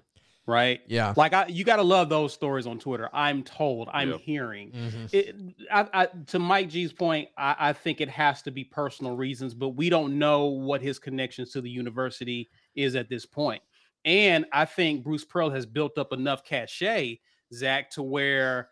right? 0.46 0.82
yeah. 0.88 1.14
Like 1.16 1.34
I, 1.34 1.48
you 1.48 1.64
got 1.64 1.76
to 1.76 1.84
love 1.84 2.10
those 2.10 2.34
stories 2.34 2.66
on 2.68 2.80
Twitter. 2.80 3.10
I'm 3.14 3.44
told. 3.44 3.90
I'm 3.94 4.12
Yep. 4.12 4.20
hearing. 4.22 4.72
Mhm. 4.72 5.14
It, 5.14 5.36
I, 5.72 5.88
I, 5.94 6.06
to 6.28 6.40
Mike 6.40 6.70
G's 6.70 6.94
point, 6.94 7.30
I, 7.38 7.56
I 7.60 7.74
think 7.74 8.02
it 8.02 8.10
has 8.10 8.42
to 8.44 8.52
be 8.52 8.64
personal 8.64 9.16
reasons, 9.16 9.54
but 9.54 9.70
we 9.70 9.90
don't 9.90 10.18
know 10.18 10.46
what 10.46 10.82
his 10.82 11.00
connections 11.00 11.52
to 11.52 11.62
the 11.62 11.70
university 11.70 12.50
is 12.76 12.96
at 12.96 13.10
this 13.10 13.26
point. 13.26 13.62
And 14.06 14.46
I 14.54 14.66
think 14.66 15.04
Bruce 15.04 15.26
Pearl 15.26 15.50
has 15.50 15.66
built 15.66 15.98
up 15.98 16.14
enough 16.14 16.44
cachet, 16.46 17.20
Zac, 17.54 17.92
to 17.92 18.04
where 18.04 18.70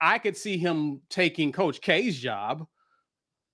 I 0.00 0.18
could 0.18 0.36
see 0.36 0.58
him 0.58 1.00
taking 1.08 1.52
Coach 1.52 1.80
K's 1.80 2.18
job. 2.18 2.66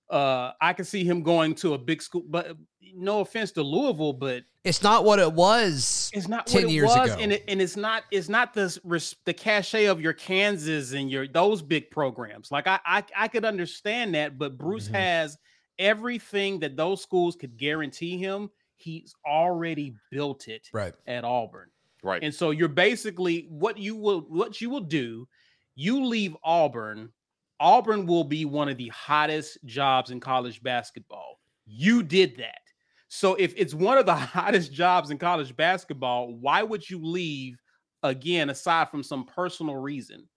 Uh, 0.09 0.51
I 0.61 0.73
could 0.73 0.85
see 0.85 1.03
him 1.03 1.23
going 1.23 1.55
to 1.55 1.73
a 1.73 1.77
big 1.77 2.01
school, 2.01 2.23
but 2.27 2.55
no 2.93 3.21
offense 3.21 3.51
to 3.53 3.63
Louisville, 3.63 4.13
but 4.13 4.43
It's 4.63 4.83
not 4.83 5.05
what 5.05 5.17
it 5.17 5.31
was. 5.31 6.11
it's 6.13 6.27
not 6.27 6.45
10 6.45 6.63
what 6.63 6.69
it 6.69 6.73
years 6.73 6.89
was, 6.89 7.09
ago. 7.11 7.21
and 7.21 7.31
it, 7.33 7.43
and 7.47 7.61
it's 7.61 7.77
not 7.77 8.03
it's 8.11 8.29
not 8.29 8.53
the 8.53 8.77
res- 8.83 9.15
the 9.25 9.33
cachet 9.33 9.85
of 9.85 10.01
your 10.01 10.13
Kansas 10.13 10.91
and 10.93 11.09
your 11.09 11.27
those 11.27 11.61
big 11.63 11.89
programs. 11.89 12.51
Like 12.51 12.67
I 12.67 12.79
I, 12.85 13.03
I 13.17 13.27
could 13.27 13.45
understand 13.45 14.13
that, 14.13 14.37
but 14.37 14.57
Bruce 14.57 14.89
Mhm. 14.89 14.95
has 14.95 15.37
everything 15.79 16.59
that 16.59 16.75
those 16.75 17.01
schools 17.01 17.35
could 17.35 17.57
guarantee 17.57 18.17
him. 18.19 18.49
He's 18.75 19.15
already 19.25 19.95
built 20.11 20.47
it 20.47 20.67
Right. 20.73 20.93
at 21.07 21.23
Auburn, 21.23 21.69
right. 22.03 22.21
and 22.23 22.33
so 22.33 22.51
you're 22.51 22.67
basically 22.67 23.47
what 23.49 23.77
you 23.77 23.95
will 23.95 24.21
what 24.21 24.61
you 24.61 24.69
will 24.69 24.81
do. 24.81 25.27
You 25.75 26.05
leave 26.05 26.35
Auburn. 26.43 27.09
Auburn 27.59 28.05
will 28.05 28.23
be 28.23 28.45
one 28.45 28.69
of 28.69 28.77
the 28.77 28.89
hottest 28.89 29.57
jobs 29.65 30.11
in 30.11 30.19
college 30.19 30.61
basketball. 30.61 31.39
You 31.65 32.03
did 32.03 32.37
that. 32.37 32.59
So 33.07 33.35
if 33.35 33.53
it's 33.55 33.73
one 33.73 33.97
of 33.97 34.05
the 34.05 34.15
hottest 34.35 34.73
jobs 34.73 35.11
in 35.11 35.17
college 35.17 35.55
basketball, 35.55 36.35
why 36.35 36.63
would 36.63 36.87
you 36.89 36.99
leave 37.03 37.57
again 38.01 38.49
aside 38.49 38.89
from 38.89 39.03
some 39.03 39.25
personal 39.25 39.75
reason? 39.75 40.27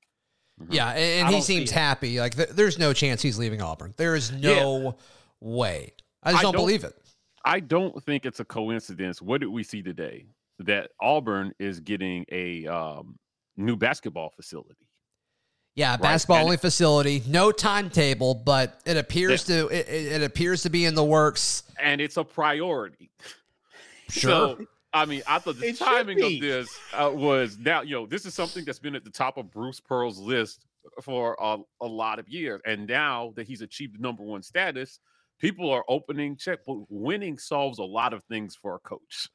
Mm-hmm. 0.61 0.73
Yeah, 0.73 0.91
and, 0.91 1.27
and 1.27 1.29
I 1.29 1.33
he 1.33 1.41
seems 1.43 1.71
happy. 1.71 2.21
Like 2.21 2.35
th- 2.37 2.51
there's 2.51 2.79
no 2.79 2.93
chance 2.93 3.21
he's 3.23 3.39
leaving 3.39 3.61
Auburn. 3.61 3.95
There 3.97 4.15
is 4.15 4.33
no 4.33 4.97
way. 5.41 5.93
I 6.23 6.33
just 6.33 6.41
I 6.41 6.43
don't, 6.43 6.53
don't- 6.53 6.63
believe 6.63 6.85
it. 6.85 6.95
I 7.45 7.61
don't 7.61 8.03
think 8.05 8.27
it's 8.27 8.41
a 8.41 8.45
coincidence. 8.45 9.23
What 9.23 9.41
did 9.41 9.49
we 9.49 9.63
see 9.63 9.81
today? 9.83 10.27
That 10.59 10.91
Auburn 11.01 11.53
is 11.59 11.81
getting 11.81 12.25
a 12.33 12.67
um, 12.67 13.19
new 13.57 13.77
basketball 13.77 14.31
facility. 14.31 14.75
Yeah, 15.75 15.99
basketball 15.99 16.39
And- 16.39 16.45
only 16.45 16.57
facility, 16.57 17.23
no 17.29 17.53
timetable, 17.53 18.35
but 18.35 18.81
it 18.87 18.97
appears 18.97 19.45
to 19.45 19.67
it, 19.69 19.87
it 19.89 20.13
it 20.13 20.23
appears 20.23 20.63
to 20.63 20.71
be 20.71 20.87
in 20.87 20.95
the 20.95 21.05
works. 21.05 21.65
and 21.79 22.01
it's 22.01 22.17
a 22.17 22.25
priority. 22.25 23.11
Sure. 24.09 24.31
So, 24.57 24.67
I 24.93 25.05
mean, 25.05 25.23
I 25.27 25.41
thought 25.41 25.59
the 25.59 25.67
It 25.71 25.79
timing 25.79 26.23
of 26.23 26.41
this 26.41 26.69
uh, 26.95 27.11
was 27.13 27.59
now, 27.59 27.83
you 27.83 27.97
know, 27.97 28.07
this 28.07 28.25
is 28.25 28.35
something 28.35 28.65
that's 28.65 28.79
been 28.79 28.95
at 28.95 29.03
the 29.03 29.11
top 29.11 29.37
of 29.37 29.51
Bruce 29.51 29.81
Pearl's 29.81 30.17
list 30.21 30.65
for 31.03 31.37
a, 31.41 31.57
a 31.81 31.87
lot 31.87 32.21
of 32.21 32.29
years. 32.29 32.61
And 32.65 32.87
now 32.87 33.33
that 33.35 33.49
he's 33.49 33.63
achieved 33.63 34.01
number 34.01 34.23
one 34.23 34.45
status, 34.45 35.01
people 35.41 35.69
are 35.73 35.85
opening 35.89 36.37
checkbook. 36.37 36.87
Winning 36.89 37.37
solves 37.37 37.81
a 37.81 37.85
lot 37.85 38.15
of 38.15 38.23
things 38.25 38.55
for 38.55 38.77
a 38.77 38.79
coach. 38.79 39.29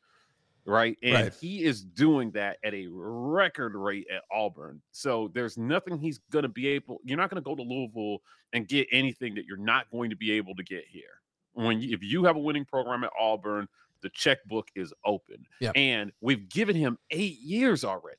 Right. 0.65 0.97
And 1.01 1.13
Right. 1.13 1.33
he 1.33 1.63
is 1.63 1.83
doing 1.83 2.31
that 2.31 2.57
at 2.63 2.73
a 2.73 2.87
record 2.91 3.75
rate 3.75 4.05
at 4.13 4.21
Auburn. 4.31 4.81
So 4.91 5.29
there's 5.33 5.57
nothing 5.57 5.97
he's 5.97 6.19
going 6.31 6.43
to 6.43 6.49
be 6.49 6.67
able, 6.67 6.99
you're 7.03 7.17
not 7.17 7.29
going 7.29 7.41
to 7.43 7.47
go 7.47 7.55
to 7.55 7.63
Louisville 7.63 8.19
and 8.53 8.67
get 8.67 8.87
anything 8.91 9.33
that 9.35 9.45
you're 9.45 9.57
not 9.57 9.89
going 9.91 10.09
to 10.11 10.15
be 10.15 10.31
able 10.33 10.55
to 10.55 10.63
get 10.63 10.83
here. 10.87 11.21
When 11.53 11.81
you, 11.81 11.93
if 11.95 12.03
you 12.03 12.23
have 12.25 12.35
a 12.35 12.39
winning 12.39 12.65
program 12.65 13.03
at 13.03 13.11
Auburn, 13.19 13.67
the 14.01 14.09
checkbook 14.09 14.67
is 14.75 14.93
open. 15.05 15.45
Yep. 15.61 15.73
And 15.75 16.11
we've 16.21 16.47
given 16.49 16.75
him 16.75 16.97
eight 17.09 17.39
years 17.39 17.83
already. 17.83 18.17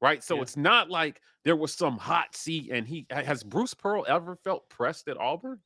Right. 0.00 0.24
So 0.24 0.36
Yeah. 0.36 0.42
it's 0.42 0.56
not 0.56 0.90
like 0.90 1.20
there 1.44 1.56
was 1.56 1.74
some 1.74 1.98
hot 1.98 2.34
seat 2.34 2.70
and 2.72 2.86
he 2.86 3.06
has 3.10 3.42
Bruce 3.42 3.74
Pearl 3.74 4.04
ever 4.08 4.36
felt 4.36 4.68
pressed 4.68 5.08
at 5.08 5.16
Auburn? 5.18 5.60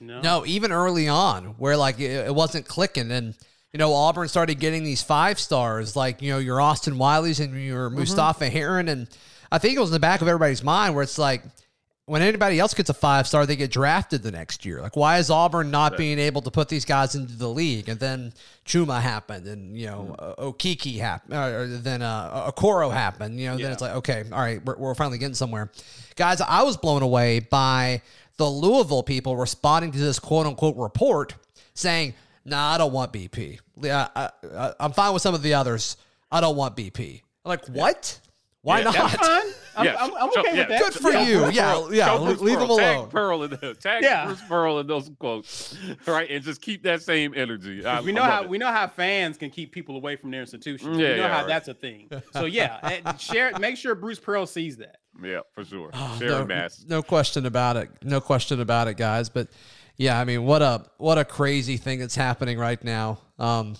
No. 0.00 0.20
No, 0.20 0.46
even 0.46 0.72
early 0.72 1.06
on, 1.06 1.44
where 1.58 1.76
like 1.76 2.00
it, 2.00 2.10
it 2.26 2.34
wasn't 2.34 2.66
clicking, 2.66 3.12
and 3.12 3.34
you 3.72 3.78
know 3.78 3.94
Auburn 3.94 4.28
started 4.28 4.58
getting 4.60 4.84
these 4.84 5.02
five 5.02 5.38
stars, 5.38 5.96
like 5.96 6.20
you 6.22 6.30
know 6.30 6.38
your 6.38 6.60
Austin 6.60 6.98
Wiley's 6.98 7.40
and 7.40 7.54
your 7.64 7.90
Mustapha 7.90 8.48
Heron, 8.48 8.88
and 8.88 9.08
I 9.50 9.58
think 9.58 9.76
it 9.76 9.80
was 9.80 9.90
in 9.90 9.94
the 9.94 10.00
back 10.00 10.20
of 10.22 10.28
everybody's 10.28 10.62
mind 10.62 10.94
where 10.94 11.02
it's 11.02 11.18
like 11.18 11.42
when 12.06 12.20
anybody 12.20 12.58
else 12.58 12.74
gets 12.74 12.90
a 12.90 12.94
five 12.94 13.26
star, 13.28 13.46
they 13.46 13.54
get 13.56 13.70
drafted 13.70 14.22
the 14.24 14.32
next 14.32 14.66
year. 14.66 14.82
Like, 14.82 14.96
why 14.96 15.18
is 15.18 15.30
Auburn 15.30 15.70
not 15.70 15.92
Right. 15.92 15.98
being 15.98 16.18
able 16.18 16.42
to 16.42 16.50
put 16.50 16.68
these 16.68 16.84
guys 16.84 17.14
into 17.14 17.36
the 17.36 17.48
league? 17.48 17.88
And 17.88 17.98
then 18.00 18.32
Chuma 18.66 19.00
happened, 19.00 19.46
and 19.46 19.78
you 19.78 19.86
know 19.86 20.16
uh, 20.18 20.34
Okeke 20.42 20.98
happened, 20.98 21.34
or 21.34 21.66
then 21.68 22.02
uh, 22.02 22.50
Okoro 22.50 22.92
happened. 22.92 23.38
You 23.40 23.50
know, 23.50 23.56
then 23.56 23.72
it's 23.72 23.80
like, 23.80 23.94
okay, 23.96 24.24
all 24.32 24.40
right, 24.40 24.62
we're, 24.64 24.76
we're 24.76 24.94
finally 24.94 25.18
getting 25.18 25.34
somewhere, 25.36 25.70
guys. 26.16 26.40
I 26.40 26.62
was 26.62 26.76
blown 26.76 27.02
away 27.02 27.38
by 27.40 28.02
the 28.36 28.46
Louisville 28.50 29.04
people 29.04 29.36
responding 29.36 29.92
to 29.92 29.98
this 29.98 30.18
quote 30.18 30.46
unquote 30.46 30.76
report, 30.76 31.34
saying, 31.74 32.14
"Nah, 32.44 32.74
I 32.74 32.78
don't 32.78 32.92
want 32.92 33.12
BP. 33.12 33.58
Yeah, 33.80 34.08
I, 34.14 34.30
I, 34.54 34.72
I'm 34.80 34.92
fine 34.92 35.12
with 35.12 35.22
some 35.22 35.34
of 35.34 35.42
the 35.42 35.54
others. 35.54 35.96
I 36.30 36.40
don't 36.40 36.56
want 36.56 36.76
BP." 36.76 37.22
I'm 37.44 37.48
like, 37.48 37.66
what? 37.66 38.20
Why 38.62 38.78
Yeah, 38.78 38.84
not? 38.84 38.94
That's 38.94 39.14
fine. 39.16 39.52
I'm, 39.74 39.84
Yeah, 39.86 39.96
I'm, 39.98 40.14
I'm 40.14 40.32
show- 40.32 40.40
okay 40.40 40.50
yeah, 40.54 40.58
with 40.60 40.68
that. 40.68 40.80
Good 40.80 40.92
for 40.94 41.12
Show 41.12 41.20
you. 41.22 41.38
Bruce 41.40 41.54
Yeah, 41.56 41.88
yeah, 41.90 42.06
show 42.06 42.16
le- 42.22 42.26
Bruce 42.26 42.40
leave 42.42 42.58
Pearl. 42.58 42.70
him 42.70 42.78
Tag 42.78 42.96
alone. 42.96 43.08
Pearl 43.10 43.42
in 43.42 43.50
the, 43.50 43.74
tag 43.74 44.02
Yeah. 44.04 44.26
Bruce 44.26 44.42
Pearl 44.48 44.78
in 44.78 44.86
those 44.86 45.10
quotes, 45.18 45.76
right? 46.06 46.30
And 46.30 46.44
just 46.44 46.62
keep 46.62 46.84
that 46.84 47.02
same 47.02 47.32
energy. 47.34 47.84
I, 47.84 48.00
we 48.02 48.12
know 48.12 48.22
how 48.22 48.42
it. 48.44 48.48
we 48.48 48.58
know 48.58 48.70
how 48.70 48.86
fans 48.86 49.36
can 49.36 49.50
keep 49.50 49.72
people 49.72 49.96
away 49.96 50.14
from 50.14 50.30
their 50.30 50.42
institutions. 50.42 50.96
Mm, 50.96 51.00
yeah, 51.00 51.08
we 51.08 51.16
know 51.16 51.22
yeah, 51.22 51.28
how 51.28 51.38
right. 51.40 51.48
that's 51.48 51.66
a 51.66 51.74
thing. 51.74 52.08
So 52.32 52.44
yeah, 52.44 53.16
share. 53.18 53.50
Make 53.58 53.76
sure 53.76 53.96
Bruce 53.96 54.20
Pearl 54.20 54.46
sees 54.46 54.76
that. 54.76 54.98
Yeah, 55.20 55.40
for 55.54 55.64
sure. 55.64 55.90
Oh, 55.92 56.18
no, 56.20 56.68
no 56.86 57.02
question 57.02 57.46
about 57.46 57.76
it. 57.76 57.90
No 58.04 58.20
question 58.20 58.60
about 58.60 58.86
it, 58.86 58.96
guys. 58.96 59.28
But 59.28 59.48
yeah, 59.96 60.18
I 60.18 60.24
mean, 60.24 60.44
what 60.44 60.62
a 60.62 60.84
what 60.98 61.18
a 61.18 61.24
crazy 61.24 61.76
thing 61.76 61.98
that's 61.98 62.16
happening 62.16 62.58
right 62.58 62.82
now. 62.82 63.18
Um, 63.38 63.76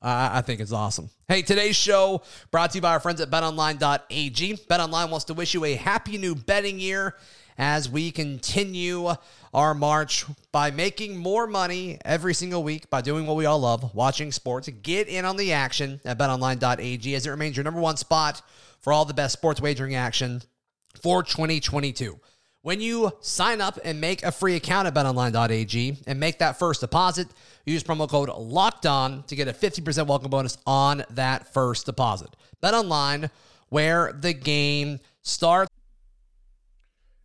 I, 0.00 0.38
I 0.38 0.40
think 0.42 0.60
it's 0.60 0.72
awesome. 0.72 1.10
Hey, 1.26 1.42
today's 1.42 1.76
show 1.76 2.22
brought 2.50 2.70
to 2.70 2.78
you 2.78 2.82
by 2.82 2.92
our 2.92 3.00
friends 3.00 3.20
at 3.20 3.30
BetOnline.ag. 3.30 4.54
BetOnline 4.56 5.10
wants 5.10 5.24
to 5.26 5.34
wish 5.34 5.54
you 5.54 5.64
a 5.64 5.74
happy 5.74 6.18
new 6.18 6.34
betting 6.34 6.78
year 6.78 7.16
as 7.58 7.88
we 7.88 8.12
continue 8.12 9.10
our 9.52 9.74
march 9.74 10.24
by 10.52 10.70
making 10.70 11.16
more 11.16 11.46
money 11.46 11.98
every 12.04 12.32
single 12.32 12.62
week 12.62 12.88
by 12.88 13.00
doing 13.00 13.26
what 13.26 13.36
we 13.36 13.46
all 13.46 13.58
love, 13.58 13.94
watching 13.94 14.30
sports. 14.30 14.68
Get 14.68 15.08
in 15.08 15.24
on 15.24 15.36
the 15.36 15.52
action 15.52 16.00
at 16.04 16.18
BetOnline.ag 16.18 17.14
as 17.14 17.26
it 17.26 17.30
remains 17.30 17.56
your 17.56 17.64
number 17.64 17.80
one 17.80 17.96
spot 17.96 18.40
for 18.80 18.92
all 18.92 19.04
the 19.04 19.14
best 19.14 19.32
sports 19.32 19.60
wagering 19.60 19.96
action 19.96 20.42
for 21.02 21.22
2022. 21.24 22.18
When 22.68 22.82
you 22.82 23.12
sign 23.22 23.62
up 23.62 23.78
and 23.82 23.98
make 23.98 24.22
a 24.22 24.30
free 24.30 24.54
account 24.54 24.86
at 24.86 24.94
betonline.ag 24.94 26.02
and 26.06 26.20
make 26.20 26.40
that 26.40 26.58
first 26.58 26.82
deposit, 26.82 27.28
use 27.64 27.82
promo 27.82 28.06
code 28.06 28.28
locked 28.28 28.84
on 28.84 29.22
to 29.22 29.34
get 29.34 29.48
a 29.48 29.54
50% 29.54 30.06
welcome 30.06 30.28
bonus 30.28 30.58
on 30.66 31.02
that 31.08 31.50
first 31.54 31.86
deposit. 31.86 32.36
BetOnline, 32.62 33.30
where 33.70 34.12
the 34.12 34.34
game 34.34 34.98
starts. 35.22 35.70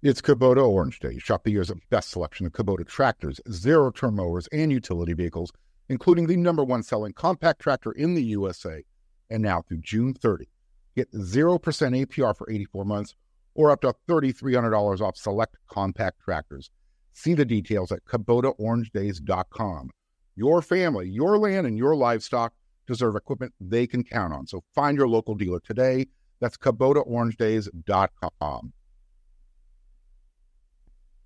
It's 0.01 0.21
Kubota 0.21 0.65
Orange 0.65 1.01
Day. 1.01 1.19
Shop 1.19 1.43
the 1.43 1.51
year's 1.51 1.73
best 1.89 2.11
selection 2.11 2.45
of 2.45 2.53
Kubota 2.53 2.87
tractors, 2.87 3.41
zero 3.51 3.91
turn 3.91 4.15
mowers, 4.15 4.47
and 4.53 4.71
utility 4.71 5.11
vehicles, 5.11 5.51
including 5.89 6.27
the 6.27 6.37
number 6.37 6.63
one 6.63 6.83
selling 6.83 7.11
compact 7.11 7.61
tractor 7.61 7.91
in 7.91 8.13
the 8.13 8.23
USA. 8.23 8.81
And 9.29 9.43
now 9.43 9.61
through 9.61 9.79
June 9.79 10.13
30, 10.13 10.47
get 10.95 11.11
0% 11.11 11.59
APR 11.59 12.33
for 12.33 12.49
84 12.49 12.85
months 12.85 13.15
or 13.55 13.71
up 13.71 13.81
to 13.81 13.93
$3,300 14.07 15.01
off 15.01 15.17
select 15.17 15.57
compact 15.67 16.21
tractors. 16.23 16.69
See 17.13 17.33
the 17.33 17.45
details 17.45 17.91
at 17.91 18.05
KubotaOrangeDays.com. 18.05 19.89
Your 20.35 20.61
family, 20.61 21.09
your 21.09 21.37
land, 21.37 21.67
and 21.67 21.77
your 21.77 21.95
livestock 21.95 22.53
deserve 22.87 23.15
equipment 23.15 23.53
they 23.59 23.85
can 23.87 24.03
count 24.03 24.33
on. 24.33 24.47
So 24.47 24.63
find 24.73 24.97
your 24.97 25.07
local 25.07 25.35
dealer 25.35 25.59
today. 25.59 26.07
That's 26.39 26.57
KubotaOrangeDays.com. 26.57 28.73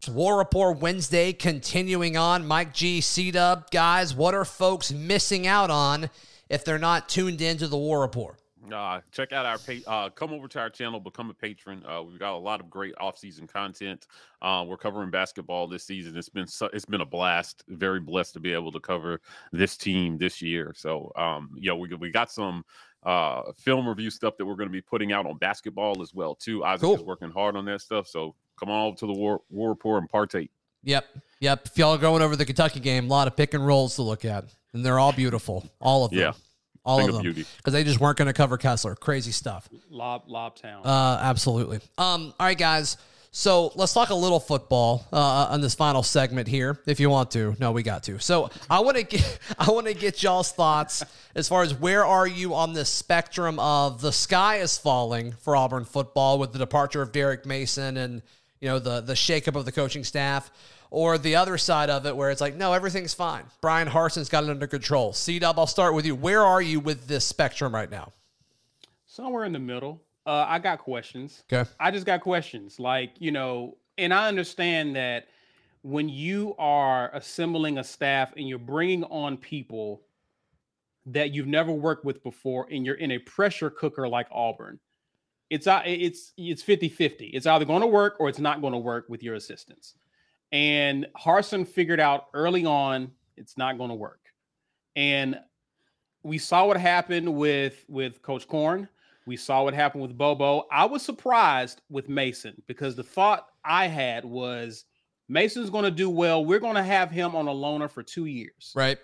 War 0.09 0.37
Rapport 0.37 0.73
Wednesday 0.73 1.33
continuing 1.33 2.15
on. 2.15 2.47
Mike 2.47 2.73
G, 2.73 3.01
C 3.01 3.31
Dub, 3.31 3.69
guys, 3.71 4.15
what 4.15 4.33
are 4.33 4.45
folks 4.45 4.91
missing 4.91 5.47
out 5.47 5.69
on 5.69 6.09
if 6.49 6.63
they're 6.63 6.79
not 6.79 7.09
tuned 7.09 7.41
into 7.41 7.67
the 7.67 7.77
War 7.77 8.01
Rapport? 8.01 8.37
Uh, 8.71 9.01
check 9.11 9.31
out 9.31 9.45
our 9.45 9.57
page. 9.57 9.83
Uh, 9.87 10.09
come 10.09 10.31
over 10.31 10.47
to 10.47 10.59
our 10.59 10.69
channel, 10.69 10.99
become 10.99 11.29
a 11.29 11.33
patron. 11.33 11.83
Uh, 11.85 12.01
we've 12.01 12.19
got 12.19 12.33
a 12.33 12.37
lot 12.37 12.59
of 12.59 12.69
great 12.69 12.93
off-season 12.99 13.47
content. 13.47 14.07
Uh, 14.41 14.65
we're 14.67 14.77
covering 14.77 15.09
basketball 15.09 15.67
this 15.67 15.83
season. 15.83 16.17
It's 16.17 16.29
been 16.29 16.47
so, 16.47 16.69
it's 16.73 16.85
been 16.85 17.01
a 17.01 17.05
blast. 17.05 17.63
Very 17.67 17.99
blessed 17.99 18.33
to 18.33 18.39
be 18.39 18.53
able 18.53 18.71
to 18.71 18.79
cover 18.79 19.21
this 19.51 19.77
team 19.77 20.17
this 20.17 20.41
year. 20.41 20.73
So, 20.75 21.11
um, 21.15 21.49
you 21.55 21.69
know, 21.69 21.75
we 21.75 21.93
we 21.95 22.11
got 22.11 22.31
some 22.31 22.63
uh 23.03 23.51
film 23.53 23.87
review 23.87 24.09
stuff 24.09 24.37
that 24.37 24.45
we're 24.45 24.55
going 24.55 24.69
to 24.69 24.73
be 24.73 24.81
putting 24.81 25.13
out 25.13 25.25
on 25.25 25.37
basketball 25.37 26.01
as 26.01 26.13
well 26.13 26.35
too. 26.35 26.63
Isaac 26.65 26.81
Cool. 26.81 26.95
is 26.95 27.03
working 27.03 27.29
hard 27.29 27.55
on 27.55 27.65
that 27.65 27.81
stuff. 27.81 28.07
So 28.07 28.35
come 28.59 28.69
on 28.69 28.87
over 28.87 28.97
to 28.97 29.05
the 29.07 29.13
War, 29.13 29.41
War 29.49 29.69
Rapport 29.69 29.99
and 29.99 30.09
partake. 30.09 30.49
Yep. 30.83 31.05
Yep. 31.39 31.67
If 31.67 31.77
y'all 31.77 31.93
are 31.93 31.99
going 31.99 32.21
over 32.21 32.35
the 32.35 32.45
Kentucky 32.45 32.79
game, 32.79 33.05
a 33.05 33.09
lot 33.09 33.27
of 33.27 33.35
pick 33.35 33.53
and 33.53 33.65
rolls 33.65 33.95
to 33.95 34.01
look 34.01 34.25
at. 34.25 34.45
And 34.73 34.85
they're 34.85 34.99
all 34.99 35.11
beautiful. 35.11 35.67
All 35.79 36.05
of 36.05 36.11
them. 36.11 36.19
Yeah. 36.19 36.31
All 36.87 36.97
Thing 36.99 37.09
of 37.09 37.15
of 37.15 37.23
them. 37.23 37.33
beauty. 37.33 37.47
Because 37.57 37.73
they 37.73 37.83
just 37.83 37.99
weren't 37.99 38.17
going 38.17 38.27
to 38.27 38.33
cover 38.33 38.57
Kessler. 38.57 38.95
Crazy 38.95 39.31
stuff. 39.31 39.67
Lob 39.91 40.23
Lob 40.27 40.55
Town. 40.55 40.85
Uh, 40.85 41.19
absolutely. 41.21 41.77
Um, 41.97 42.33
all 42.39 42.45
right, 42.47 42.57
guys. 42.57 42.97
So 43.31 43.71
let's 43.75 43.93
talk 43.93 44.09
a 44.09 44.15
little 44.15 44.39
football 44.39 45.05
uh, 45.13 45.49
on 45.51 45.61
this 45.61 45.75
final 45.75 46.01
segment 46.01 46.47
here, 46.47 46.79
if 46.87 46.99
you 46.99 47.09
want 47.11 47.29
to. 47.31 47.55
No, 47.59 47.71
we 47.71 47.83
got 47.83 48.01
to. 48.03 48.19
So 48.19 48.49
I 48.69 48.79
want 48.79 48.97
to 48.97 49.03
get 49.03 49.39
I 49.59 49.69
want 49.69 49.85
to 49.85 49.93
get 49.93 50.23
y'all's 50.23 50.51
thoughts 50.51 51.03
as 51.35 51.47
far 51.47 51.61
as 51.61 51.73
where 51.75 52.03
are 52.05 52.25
you 52.25 52.55
on 52.55 52.73
the 52.73 52.85
spectrum 52.85 53.59
of 53.59 54.01
the 54.01 54.11
sky 54.11 54.55
is 54.57 54.77
falling 54.77 55.33
for 55.33 55.55
Auburn 55.55 55.85
football 55.85 56.39
with 56.39 56.51
the 56.53 56.57
departure 56.57 57.01
of 57.03 57.11
Derek 57.11 57.45
Mason 57.45 57.97
and 57.97 58.21
you 58.59 58.69
know 58.69 58.79
the 58.79 59.01
the 59.01 59.13
shakeup 59.13 59.55
of 59.55 59.65
the 59.65 59.71
coaching 59.71 60.03
staff, 60.03 60.49
or 60.89 61.17
the 61.17 61.35
other 61.35 61.57
side 61.57 61.89
of 61.89 62.05
it 62.05 62.15
where 62.15 62.29
it's 62.29 62.41
like 62.41 62.55
no 62.55 62.73
everything's 62.73 63.13
fine. 63.13 63.43
Bryan 63.61 63.87
Harsin's 63.87 64.29
got 64.29 64.43
it 64.43 64.49
under 64.49 64.67
control. 64.67 65.13
C 65.13 65.39
Dub, 65.39 65.59
I'll 65.59 65.67
start 65.67 65.93
with 65.93 66.05
you. 66.05 66.15
Where 66.15 66.43
are 66.43 66.61
you 66.61 66.79
with 66.79 67.07
this 67.07 67.25
spectrum 67.25 67.73
right 67.73 67.89
now? 67.89 68.13
Somewhere 69.05 69.45
in 69.45 69.53
the 69.53 69.59
middle. 69.59 70.01
Uh, 70.25 70.45
I 70.47 70.59
got 70.59 70.79
questions. 70.79 71.43
Okay. 71.51 71.69
I 71.79 71.89
just 71.89 72.05
got 72.05 72.21
questions. 72.21 72.79
Like, 72.79 73.11
you 73.17 73.31
know, 73.31 73.77
and 73.97 74.13
I 74.13 74.27
understand 74.27 74.95
that 74.97 75.27
when 75.83 76.09
you 76.09 76.53
are 76.59 77.09
assembling 77.13 77.77
a 77.77 77.83
staff 77.83 78.33
and 78.35 78.47
you're 78.47 78.59
bringing 78.59 79.05
on 79.05 79.37
people 79.37 80.01
that 81.05 81.33
you've 81.33 81.47
never 81.47 81.71
worked 81.71 82.03
with 82.03 82.21
before 82.23 82.67
and 82.69 82.85
you're 82.85 82.95
in 82.95 83.11
a 83.11 83.19
pressure 83.19 83.69
cooker 83.69 84.07
like 84.07 84.27
Auburn, 84.29 84.79
it's 85.49 85.65
uh, 85.65 85.81
it's 85.85 86.33
it's 86.37 86.61
50-50. 86.61 87.29
It's 87.31 87.45
either 87.45 87.63
going 87.63 87.81
to 87.81 87.87
work 87.87 88.17
or 88.19 88.27
it's 88.27 88.39
not 88.39 88.59
going 88.59 88.73
to 88.73 88.79
work 88.79 89.05
with 89.07 89.23
your 89.23 89.35
assistants. 89.35 89.95
And 90.51 91.07
Harsin 91.17 91.67
figured 91.67 91.99
out 91.99 92.27
early 92.33 92.65
on 92.65 93.11
it's 93.35 93.57
not 93.57 93.77
going 93.77 93.89
to 93.89 93.95
work. 93.95 94.21
And 94.95 95.39
we 96.23 96.37
saw 96.37 96.65
what 96.65 96.77
happened 96.77 97.35
with 97.35 97.85
with 97.87 98.21
Coach 98.21 98.47
Corn. 98.47 98.89
We 99.25 99.37
saw 99.37 99.63
what 99.63 99.73
happened 99.73 100.03
with 100.03 100.17
Bobo. 100.17 100.65
I 100.71 100.85
was 100.85 101.01
surprised 101.01 101.81
with 101.89 102.07
Mason 102.07 102.61
because 102.65 102.95
the 102.95 103.03
thought 103.03 103.47
I 103.63 103.87
had 103.87 104.23
was 104.23 104.85
Mason's 105.27 105.69
going 105.69 105.83
to 105.83 105.91
do 105.91 106.09
well. 106.09 106.45
We're 106.45 106.59
going 106.59 106.75
to 106.75 106.83
have 106.83 107.11
him 107.11 107.35
on 107.35 107.47
a 107.47 107.51
loaner 107.51 107.89
for 107.89 108.03
two 108.03 108.25
years. 108.25 108.71
Right. 108.75 108.97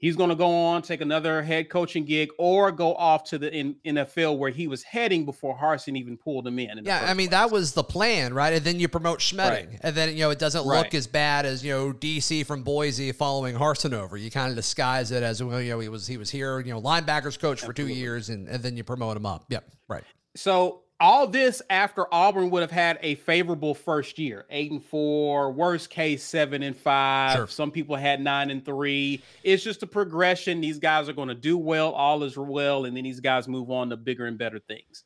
He's 0.00 0.16
going 0.16 0.30
to 0.30 0.34
go 0.34 0.50
on, 0.50 0.80
take 0.80 1.02
another 1.02 1.42
head 1.42 1.68
coaching 1.68 2.06
gig, 2.06 2.30
or 2.38 2.72
go 2.72 2.94
off 2.94 3.22
to 3.24 3.38
the 3.38 3.52
in, 3.54 3.76
NFL 3.86 4.38
where 4.38 4.50
he 4.50 4.66
was 4.66 4.82
heading 4.82 5.26
before 5.26 5.54
Harsin 5.54 5.94
even 5.94 6.16
pulled 6.16 6.46
him 6.46 6.58
in. 6.58 6.78
in 6.78 6.84
yeah, 6.86 7.04
I 7.04 7.08
mean 7.12 7.28
place. 7.28 7.38
that 7.38 7.50
was 7.50 7.72
the 7.74 7.84
plan, 7.84 8.32
right? 8.32 8.54
And 8.54 8.64
then 8.64 8.80
you 8.80 8.88
promote 8.88 9.18
Schmedding, 9.18 9.68
Right. 9.68 9.80
and 9.82 9.94
then 9.94 10.14
you 10.14 10.20
know 10.20 10.30
it 10.30 10.38
doesn't 10.38 10.64
look 10.64 10.94
as 10.94 11.06
bad 11.06 11.44
as 11.44 11.62
you 11.62 11.72
know 11.72 11.92
DC 11.92 12.46
from 12.46 12.62
Boise 12.62 13.12
following 13.12 13.54
Harsin 13.56 13.92
over. 13.92 14.16
You 14.16 14.30
kind 14.30 14.48
of 14.48 14.56
disguise 14.56 15.10
it 15.12 15.22
as 15.22 15.42
well. 15.42 15.60
You 15.60 15.72
know 15.72 15.80
he 15.80 15.90
was 15.90 16.06
he 16.06 16.16
was 16.16 16.30
here, 16.30 16.60
you 16.60 16.72
know, 16.72 16.80
linebackers 16.80 17.38
coach 17.38 17.60
for 17.60 17.74
two 17.74 17.88
years, 17.88 18.30
and, 18.30 18.48
and 18.48 18.62
then 18.62 18.78
you 18.78 18.84
promote 18.84 19.18
him 19.18 19.26
up. 19.26 19.44
Yep, 19.50 19.70
right. 19.86 20.04
So 20.34 20.82
all 21.00 21.26
this 21.26 21.62
after 21.70 22.06
Auburn 22.12 22.50
would 22.50 22.60
have 22.60 22.70
had 22.70 22.98
a 23.00 23.14
favorable 23.16 23.74
first 23.74 24.18
year, 24.18 24.44
eight 24.50 24.70
and 24.70 24.84
four, 24.84 25.50
worst 25.50 25.88
case 25.88 26.22
seven 26.22 26.62
and 26.62 26.76
five. 26.76 27.36
Sure. 27.36 27.46
Some 27.46 27.70
people 27.70 27.96
had 27.96 28.20
nine 28.20 28.50
and 28.50 28.64
three. 28.64 29.22
It's 29.42 29.64
just 29.64 29.82
a 29.82 29.86
progression. 29.86 30.60
These 30.60 30.78
guys 30.78 31.08
are 31.08 31.14
going 31.14 31.28
to 31.28 31.34
do 31.34 31.56
well, 31.56 31.92
all 31.92 32.22
is 32.22 32.36
well, 32.36 32.84
and 32.84 32.94
then 32.96 33.04
these 33.04 33.20
guys 33.20 33.48
move 33.48 33.70
on 33.70 33.88
to 33.90 33.96
bigger 33.96 34.26
and 34.26 34.36
better 34.36 34.58
things. 34.58 35.04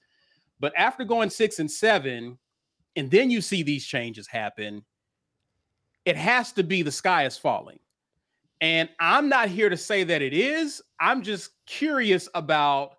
But 0.59 0.73
after 0.77 1.05
going 1.05 1.31
six 1.31 1.61
and 1.61 1.71
seven, 1.71 2.39
and 2.97 3.11
then 3.11 3.31
you 3.31 3.41
see 3.41 3.63
these 3.63 3.87
changes 3.87 4.27
happen, 4.27 4.85
it 6.05 6.17
has 6.17 6.53
to 6.53 6.65
be 6.65 6.83
the 6.83 6.93
sky 6.93 7.25
is 7.25 7.39
falling. 7.39 7.79
And 8.61 8.89
I'm 8.99 9.29
not 9.29 9.49
here 9.49 9.69
to 9.69 9.77
say 9.77 10.05
that 10.05 10.23
it 10.23 10.33
is. 10.33 10.83
I'm 10.99 11.23
just 11.23 11.51
curious 11.67 12.29
about 12.35 12.97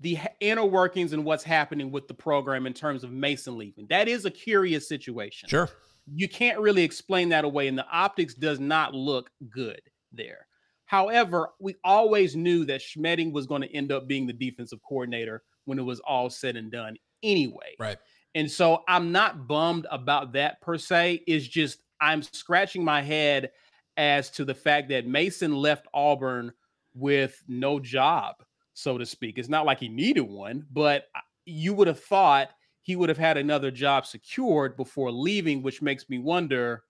the 0.00 0.18
inner 0.40 0.64
workings 0.64 1.12
and 1.12 1.24
what's 1.24 1.44
happening 1.44 1.90
with 1.90 2.08
the 2.08 2.14
program 2.14 2.66
in 2.66 2.74
terms 2.74 3.04
of 3.04 3.12
Mason 3.12 3.56
leaving. 3.56 3.86
That 3.88 4.08
is 4.08 4.24
a 4.24 4.30
curious 4.30 4.88
situation. 4.88 5.48
Sure. 5.48 5.70
You 6.12 6.28
can't 6.28 6.58
really 6.58 6.82
explain 6.82 7.30
that 7.30 7.44
away, 7.44 7.68
and 7.68 7.78
the 7.78 7.86
optics 7.90 8.34
does 8.34 8.60
not 8.60 8.94
look 8.94 9.30
good 9.50 9.80
there. 10.12 10.46
However, 10.86 11.50
we 11.60 11.76
always 11.82 12.36
knew 12.36 12.64
that 12.66 12.82
Schmedding 12.82 13.32
was 13.32 13.46
going 13.46 13.62
to 13.62 13.74
end 13.74 13.90
up 13.90 14.06
being 14.06 14.26
the 14.26 14.32
defensive 14.32 14.80
coordinator 14.86 15.42
when 15.64 15.78
it 15.78 15.82
was 15.82 16.00
all 16.00 16.28
said 16.28 16.56
and 16.56 16.70
done 16.70 16.96
anyway. 17.22 17.74
Right. 17.78 17.96
And 18.34 18.50
so 18.50 18.82
I'm 18.86 19.12
not 19.12 19.46
bummed 19.46 19.86
about 19.90 20.32
that 20.34 20.60
per 20.60 20.76
se. 20.76 21.22
It's 21.26 21.46
just 21.46 21.82
I'm 22.00 22.22
scratching 22.22 22.84
my 22.84 23.00
head 23.00 23.52
as 23.96 24.30
to 24.32 24.44
the 24.44 24.54
fact 24.54 24.88
that 24.90 25.06
Mason 25.06 25.54
left 25.54 25.86
Auburn 25.94 26.52
with 26.94 27.42
no 27.48 27.80
job, 27.80 28.36
so 28.74 28.98
to 28.98 29.06
speak. 29.06 29.38
It's 29.38 29.48
not 29.48 29.64
like 29.64 29.78
he 29.80 29.88
needed 29.88 30.22
one, 30.22 30.66
but 30.72 31.08
uh, 31.14 31.20
you 31.46 31.72
would 31.74 31.86
have 31.88 32.00
thought 32.00 32.50
he 32.82 32.96
would 32.96 33.08
have 33.08 33.18
had 33.18 33.36
another 33.38 33.70
job 33.70 34.04
secured 34.04 34.76
before 34.76 35.10
leaving, 35.10 35.62
which 35.62 35.80
makes 35.80 36.08
me 36.10 36.18
wonder 36.18 36.82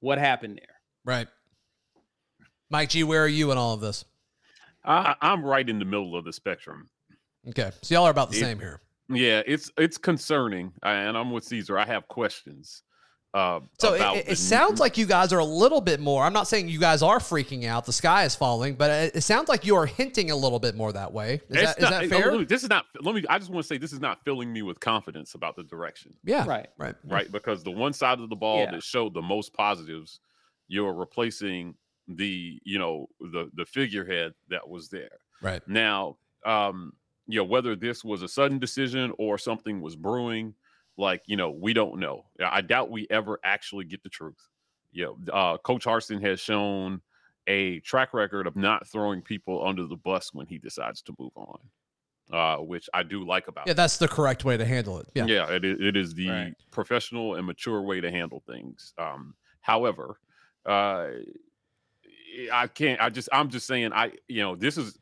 what 0.00 0.18
happened 0.18 0.58
there. 0.58 0.76
Right. 1.04 1.26
Mike 2.70 2.90
G, 2.90 3.02
where 3.04 3.24
are 3.24 3.28
you 3.28 3.50
in 3.50 3.58
all 3.58 3.74
of 3.74 3.80
this? 3.80 4.04
I, 4.84 5.14
I'm 5.20 5.44
right 5.44 5.68
in 5.68 5.78
the 5.78 5.84
middle 5.84 6.16
of 6.16 6.24
the 6.24 6.32
spectrum. 6.32 6.88
Okay, 7.48 7.70
so 7.82 7.94
y'all 7.94 8.04
are 8.04 8.10
about 8.10 8.30
the 8.30 8.36
It- 8.36 8.40
same 8.40 8.58
here. 8.58 8.80
Yeah, 9.08 9.42
it's 9.46 9.70
it's 9.76 9.98
concerning, 9.98 10.72
and 10.82 11.18
I'm 11.18 11.32
with 11.32 11.44
Caesar. 11.44 11.76
I 11.76 11.84
have 11.84 12.08
questions. 12.08 12.82
Uh, 13.34 13.60
So 13.78 13.94
about 13.94 14.16
it, 14.16 14.20
it, 14.20 14.26
the- 14.30 14.36
sounds 14.36 14.78
like 14.78 14.98
you 14.98 15.06
guys 15.06 15.32
are 15.32 15.38
a 15.38 15.44
little 15.44 15.80
bit 15.80 16.00
more. 16.00 16.22
I'm 16.24 16.34
not 16.34 16.48
saying 16.48 16.68
you 16.68 16.78
guys 16.78 17.02
are 17.02 17.18
freaking 17.18 17.64
out. 17.64 17.86
The 17.86 17.92
sky 17.92 18.24
is 18.24 18.34
falling, 18.34 18.74
but 18.74 18.90
it, 18.90 19.16
it 19.16 19.20
sounds 19.22 19.48
like 19.48 19.64
you 19.64 19.74
are 19.76 19.86
hinting 19.86 20.30
a 20.30 20.36
little 20.36 20.58
bit 20.58 20.74
more 20.74 20.92
that 20.92 21.12
way. 21.14 21.34
Is, 21.34 21.40
It's 21.48 21.62
that, 21.62 21.76
is 21.78 21.82
not- 21.82 21.90
that 21.90 22.04
oh, 22.04 22.08
fair? 22.08 22.30
let 22.32 22.38
me- 22.40 22.44
this 22.44 22.62
is 22.62 22.68
not. 22.68 22.86
Let 23.00 23.14
me. 23.14 23.24
I 23.30 23.38
just 23.38 23.50
want 23.50 23.62
to 23.64 23.66
say 23.66 23.78
this 23.78 23.92
is 23.94 24.00
not 24.00 24.22
filling 24.24 24.52
me 24.52 24.60
with 24.62 24.80
confidence 24.80 25.34
about 25.34 25.56
the 25.56 25.62
direction, 25.64 26.12
yeah. 26.24 26.44
Right. 26.46 26.68
Right. 26.76 26.94
right? 27.06 27.32
Because 27.32 27.62
the 27.62 27.70
one 27.70 27.94
side 27.94 28.20
of 28.20 28.28
the 28.28 28.36
ball 28.36 28.58
Yeah. 28.60 28.72
that 28.72 28.82
showed 28.82 29.14
the 29.14 29.22
most 29.22 29.54
positives, 29.54 30.20
you're 30.68 30.92
replacing 30.92 31.74
the 32.08 32.60
you 32.64 32.78
know 32.78 33.06
the 33.20 33.48
the 33.54 33.64
figurehead 33.64 34.34
that 34.50 34.68
was 34.68 34.88
there. 34.90 35.20
Right. 35.40 35.66
Now, 35.66 36.16
um, 36.44 36.92
you 37.28 37.38
know, 37.38 37.44
whether 37.44 37.74
this 37.76 38.04
was 38.04 38.22
a 38.22 38.28
sudden 38.28 38.58
decision 38.58 39.12
or 39.18 39.38
something 39.38 39.80
was 39.80 39.96
brewing, 39.96 40.54
like, 40.96 41.22
you 41.26 41.36
know, 41.36 41.50
we 41.50 41.72
don't 41.72 41.98
know. 41.98 42.24
I 42.44 42.60
doubt 42.60 42.90
we 42.90 43.06
ever 43.10 43.38
actually 43.44 43.84
get 43.84 44.02
the 44.02 44.08
truth. 44.08 44.48
You 44.92 45.16
know, 45.26 45.32
uh, 45.32 45.58
Coach 45.58 45.84
Harsin 45.84 46.20
has 46.22 46.38
shown 46.40 47.00
a 47.46 47.80
track 47.80 48.12
record 48.14 48.46
of 48.46 48.56
not 48.56 48.86
throwing 48.86 49.22
people 49.22 49.66
under 49.66 49.86
the 49.86 49.96
bus 49.96 50.32
when 50.32 50.46
he 50.46 50.58
decides 50.58 51.02
to 51.02 51.14
move 51.18 51.32
on, 51.34 51.58
uh, 52.32 52.62
which 52.62 52.88
I 52.92 53.02
do 53.02 53.26
like 53.26 53.48
about 53.48 53.66
Yeah, 53.66 53.72
that's 53.72 53.96
the 53.96 54.06
correct 54.08 54.44
way 54.44 54.56
to 54.56 54.64
handle 54.64 54.98
it. 54.98 55.08
Yeah. 55.14 55.24
Yeah, 55.26 55.50
it, 55.50 55.64
it 55.64 55.96
is 55.96 56.14
the 56.14 56.28
Right. 56.28 56.54
professional 56.70 57.34
and 57.36 57.46
mature 57.46 57.80
way 57.82 58.00
to 58.00 58.10
handle 58.10 58.42
things. 58.46 58.92
Um, 58.98 59.34
however, 59.60 60.18
uh, 60.66 61.08
I 62.52 62.66
can't. 62.66 63.00
I 63.00 63.10
just. 63.10 63.28
I'm 63.32 63.48
just 63.50 63.66
saying. 63.66 63.92
I. 63.92 64.12
You 64.28 64.42
know. 64.42 64.56
This 64.56 64.78
is 64.78 64.98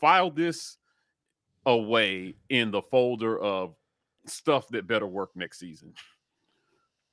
file 0.00 0.30
this 0.30 0.76
away 1.66 2.34
in 2.50 2.70
the 2.70 2.82
folder 2.82 3.38
of 3.38 3.74
stuff 4.26 4.68
that 4.68 4.86
better 4.86 5.06
work 5.06 5.30
next 5.34 5.58
season. 5.58 5.92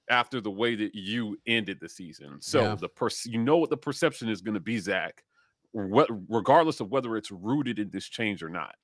After 0.09 0.41
the 0.41 0.51
way 0.51 0.75
that 0.75 0.93
you 0.93 1.37
ended 1.47 1.79
the 1.79 1.87
season, 1.87 2.41
so 2.41 2.61
Yeah. 2.61 2.75
the 2.75 2.89
pers- 2.89 3.25
you 3.25 3.39
know 3.39 3.57
what 3.57 3.69
the 3.69 3.77
perception 3.77 4.27
is 4.29 4.41
going 4.41 4.55
to 4.55 4.59
be, 4.59 4.77
Zac. 4.77 5.23
What, 5.71 6.09
regardless 6.29 6.81
of 6.81 6.89
whether 6.89 7.15
it's 7.15 7.31
rooted 7.31 7.79
in 7.79 7.89
this 7.91 8.05
change 8.09 8.43
or 8.43 8.49
not, 8.49 8.75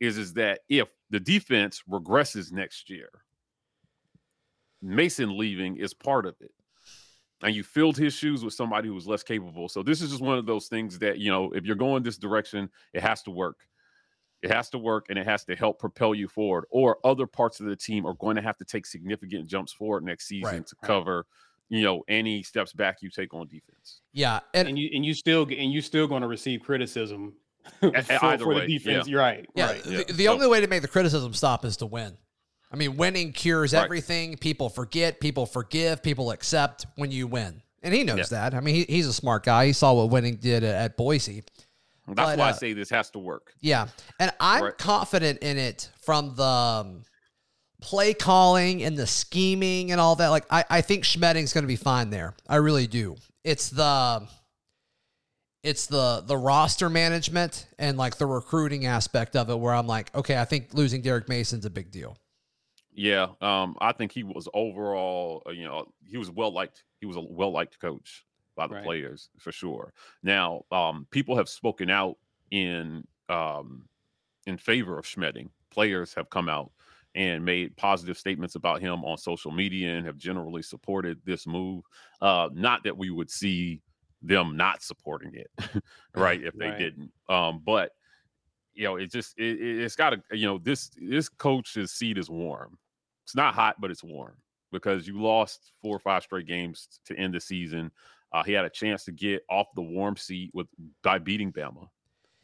is 0.00 0.16
is 0.16 0.32
that 0.34 0.60
if 0.68 0.88
the 1.10 1.20
defense 1.20 1.82
regresses 1.88 2.52
next 2.52 2.88
year, 2.88 3.10
Mason 4.80 5.36
leaving 5.36 5.76
is 5.76 5.94
part 5.94 6.26
of 6.26 6.34
it. 6.40 6.52
And 7.42 7.54
you 7.54 7.62
filled 7.64 7.96
his 7.96 8.14
shoes 8.14 8.44
with 8.44 8.54
somebody 8.54 8.88
who 8.88 8.94
was 8.94 9.06
less 9.06 9.22
capable. 9.22 9.68
So 9.68 9.82
this 9.82 10.00
is 10.00 10.10
just 10.10 10.22
one 10.22 10.38
of 10.38 10.46
those 10.46 10.68
things 10.68 10.98
that, 11.00 11.18
you 11.18 11.30
know, 11.30 11.52
if 11.52 11.64
you're 11.64 11.76
going 11.76 12.02
this 12.02 12.16
direction, 12.16 12.70
it 12.92 13.02
has 13.02 13.22
to 13.24 13.30
work. 13.30 13.66
It 14.42 14.50
has 14.50 14.68
to 14.70 14.78
work 14.78 15.06
and 15.08 15.18
it 15.18 15.26
has 15.26 15.44
to 15.44 15.54
help 15.56 15.78
propel 15.78 16.14
you 16.14 16.26
forward. 16.28 16.64
Or 16.70 16.98
other 17.04 17.26
parts 17.26 17.60
of 17.60 17.66
the 17.66 17.76
team 17.76 18.04
are 18.06 18.14
going 18.14 18.36
to 18.36 18.42
have 18.42 18.56
to 18.58 18.64
take 18.64 18.86
significant 18.86 19.46
jumps 19.46 19.72
forward 19.72 20.04
next 20.04 20.26
season 20.26 20.52
Right, 20.52 20.66
to 20.66 20.76
right. 20.82 20.86
cover, 20.86 21.26
you 21.68 21.82
know, 21.82 22.02
any 22.08 22.42
steps 22.42 22.72
back 22.72 22.98
you 23.02 23.10
take 23.10 23.32
on 23.34 23.46
defense. 23.46 24.00
Yeah. 24.12 24.40
And, 24.52 24.68
And 24.68 24.78
you 24.78 24.90
and 24.94 25.04
you 25.04 25.14
still 25.14 25.42
and 25.44 25.72
you 25.72 25.80
still 25.80 26.06
going 26.08 26.22
to 26.22 26.28
receive 26.28 26.60
criticism 26.62 27.34
for, 27.80 27.96
either 27.96 28.44
for 28.44 28.54
way, 28.54 28.66
the 28.66 28.72
yeah. 28.72 28.78
defense. 28.78 29.08
You're 29.08 29.20
right. 29.20 29.46
yeah, 29.54 29.66
Right. 29.66 29.82
the, 29.84 29.92
yeah. 29.92 30.02
the 30.08 30.24
So- 30.24 30.32
only 30.32 30.48
way 30.48 30.60
to 30.60 30.66
make 30.66 30.82
the 30.82 30.88
criticism 30.88 31.32
stop 31.34 31.64
is 31.64 31.76
to 31.78 31.86
win. 31.86 32.16
I 32.72 32.76
mean, 32.76 32.96
winning 32.96 33.32
cures 33.32 33.74
Right. 33.74 33.84
everything. 33.84 34.36
People 34.38 34.68
forget, 34.70 35.20
people 35.20 35.46
forgive, 35.46 36.02
people 36.02 36.30
accept 36.32 36.86
when 36.96 37.10
you 37.12 37.26
win. 37.28 37.62
And 37.84 37.92
he 37.94 38.02
knows 38.02 38.18
Yeah. 38.32 38.50
that. 38.50 38.54
I 38.54 38.60
mean, 38.60 38.74
he, 38.74 38.84
he's 38.88 39.06
a 39.06 39.12
smart 39.12 39.44
guy. 39.44 39.66
He 39.66 39.72
saw 39.72 39.92
what 39.92 40.10
winning 40.10 40.36
did 40.36 40.64
at, 40.64 40.74
at 40.74 40.96
Boise. 40.96 41.42
That's 42.06 42.16
But, 42.16 42.38
why 42.38 42.46
I 42.46 42.50
uh, 42.50 42.52
say 42.54 42.72
this 42.72 42.90
has 42.90 43.10
to 43.10 43.18
work. 43.18 43.54
Yeah. 43.60 43.88
And 44.18 44.32
I'm 44.40 44.64
Right. 44.64 44.78
confident 44.78 45.38
in 45.40 45.56
it 45.56 45.88
from 46.00 46.34
the 46.34 46.42
um, 46.42 47.02
play 47.80 48.12
calling 48.12 48.82
and 48.82 48.96
the 48.96 49.06
scheming 49.06 49.92
and 49.92 50.00
all 50.00 50.16
that. 50.16 50.28
Like, 50.28 50.44
I, 50.50 50.64
I 50.68 50.80
think 50.80 51.04
Schmedding's 51.04 51.52
going 51.52 51.62
to 51.62 51.68
be 51.68 51.76
fine 51.76 52.10
there. 52.10 52.34
I 52.48 52.56
really 52.56 52.86
do. 52.86 53.16
It's 53.44 53.70
the. 53.70 54.26
It's 55.62 55.86
the 55.86 56.24
the 56.26 56.36
roster 56.36 56.90
management 56.90 57.68
and 57.78 57.96
like 57.96 58.16
the 58.16 58.26
recruiting 58.26 58.86
aspect 58.86 59.36
of 59.36 59.48
it 59.48 59.56
where 59.56 59.72
I'm 59.72 59.86
like, 59.86 60.12
okay, 60.12 60.36
I 60.36 60.44
think 60.44 60.74
losing 60.74 61.02
Derek 61.02 61.28
Mason's 61.28 61.64
a 61.64 61.70
big 61.70 61.92
deal. 61.92 62.18
Yeah, 62.92 63.28
um, 63.40 63.76
I 63.80 63.92
think 63.92 64.10
he 64.10 64.24
was 64.24 64.48
overall, 64.54 65.44
uh, 65.46 65.52
you 65.52 65.64
know, 65.64 65.86
he 66.04 66.18
was 66.18 66.32
well 66.32 66.52
liked. 66.52 66.82
He 66.98 67.06
was 67.06 67.16
a 67.16 67.20
well 67.20 67.52
liked 67.52 67.78
coach 67.80 68.24
by 68.56 68.66
the 68.66 68.74
Right. 68.74 68.82
players 68.82 69.30
for 69.38 69.52
sure. 69.52 69.92
Now, 70.22 70.62
um, 70.70 71.06
people 71.10 71.36
have 71.36 71.48
spoken 71.48 71.90
out 71.90 72.18
in 72.50 73.06
um, 73.28 73.88
in 74.46 74.58
favor 74.58 74.98
of 74.98 75.06
Schmedding. 75.06 75.50
Players 75.70 76.14
have 76.14 76.30
come 76.30 76.48
out 76.48 76.72
and 77.14 77.44
made 77.44 77.76
positive 77.76 78.16
statements 78.18 78.54
about 78.54 78.80
him 78.80 79.04
on 79.04 79.18
social 79.18 79.50
media 79.52 79.90
and 79.96 80.06
have 80.06 80.16
generally 80.16 80.62
supported 80.62 81.20
this 81.24 81.46
move. 81.46 81.84
Uh, 82.20 82.48
not 82.52 82.84
that 82.84 82.96
we 82.96 83.10
would 83.10 83.30
see 83.30 83.82
them 84.22 84.56
not 84.56 84.82
supporting 84.82 85.34
it, 85.34 85.50
right? 86.14 86.42
If 86.42 86.56
they 86.58 86.70
Right. 86.70 86.72
didn't, 86.72 87.12
um, 87.28 87.60
but 87.64 87.92
you 88.74 88.84
know, 88.84 88.96
it 88.96 89.10
just 89.10 89.38
it- 89.38 89.60
it's 89.60 89.96
got 89.96 90.10
to 90.10 90.22
you 90.32 90.46
know 90.46 90.58
this 90.58 90.90
this 90.96 91.28
coach's 91.28 91.92
seat 91.92 92.18
is 92.18 92.30
warm. 92.30 92.78
It's 93.24 93.36
not 93.36 93.54
hot, 93.54 93.80
but 93.80 93.90
it's 93.90 94.04
warm 94.04 94.38
because 94.72 95.06
you 95.06 95.20
lost 95.20 95.72
four 95.82 95.94
or 95.94 96.00
five 96.00 96.22
straight 96.22 96.46
games 96.46 97.00
to 97.06 97.16
end 97.16 97.34
the 97.34 97.40
season. 97.40 97.92
Uh, 98.32 98.42
he 98.42 98.52
had 98.52 98.64
a 98.64 98.70
chance 98.70 99.04
to 99.04 99.12
get 99.12 99.42
off 99.50 99.68
the 99.74 99.82
warm 99.82 100.16
seat 100.16 100.50
with 100.54 100.66
by 101.02 101.18
beating 101.18 101.52
Bama 101.52 101.88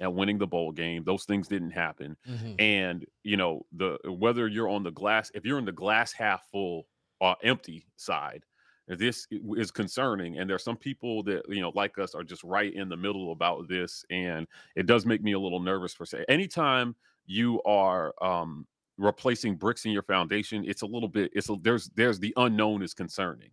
and 0.00 0.14
winning 0.14 0.38
the 0.38 0.46
bowl 0.46 0.72
game. 0.72 1.02
Those 1.04 1.24
things 1.24 1.48
didn't 1.48 1.70
happen. 1.72 2.16
And 2.58 3.04
you 3.24 3.36
know 3.36 3.66
the 3.72 3.98
whether 4.04 4.46
you're 4.48 4.68
on 4.68 4.82
the 4.82 4.90
glass, 4.92 5.30
if 5.34 5.44
you're 5.44 5.58
in 5.58 5.64
the 5.64 5.72
glass 5.72 6.12
half 6.12 6.46
full 6.50 6.86
or 7.20 7.36
empty 7.42 7.86
side, 7.96 8.44
this 8.86 9.26
is 9.30 9.70
concerning. 9.70 10.38
And 10.38 10.48
there's 10.48 10.64
some 10.64 10.76
people 10.76 11.22
that 11.24 11.42
you 11.48 11.60
know 11.60 11.72
like 11.74 11.98
us 11.98 12.14
are 12.14 12.24
just 12.24 12.42
right 12.44 12.72
in 12.72 12.88
the 12.88 12.96
middle 12.96 13.32
about 13.32 13.68
this, 13.68 14.04
and 14.10 14.46
it 14.76 14.86
does 14.86 15.04
make 15.06 15.22
me 15.22 15.32
a 15.32 15.38
little 15.38 15.60
nervous 15.60 15.94
for 15.94 16.06
say. 16.06 16.24
Anytime 16.28 16.94
you 17.26 17.60
are 17.64 18.14
um, 18.22 18.66
replacing 18.96 19.56
bricks 19.56 19.84
in 19.84 19.92
your 19.92 20.02
foundation, 20.02 20.64
it's 20.66 20.82
a 20.82 20.86
little 20.86 21.08
bit. 21.08 21.30
It's 21.34 21.50
a, 21.50 21.56
there's 21.60 21.88
there's 21.90 22.18
the 22.18 22.32
unknown 22.36 22.82
is 22.82 22.94
concerning. 22.94 23.50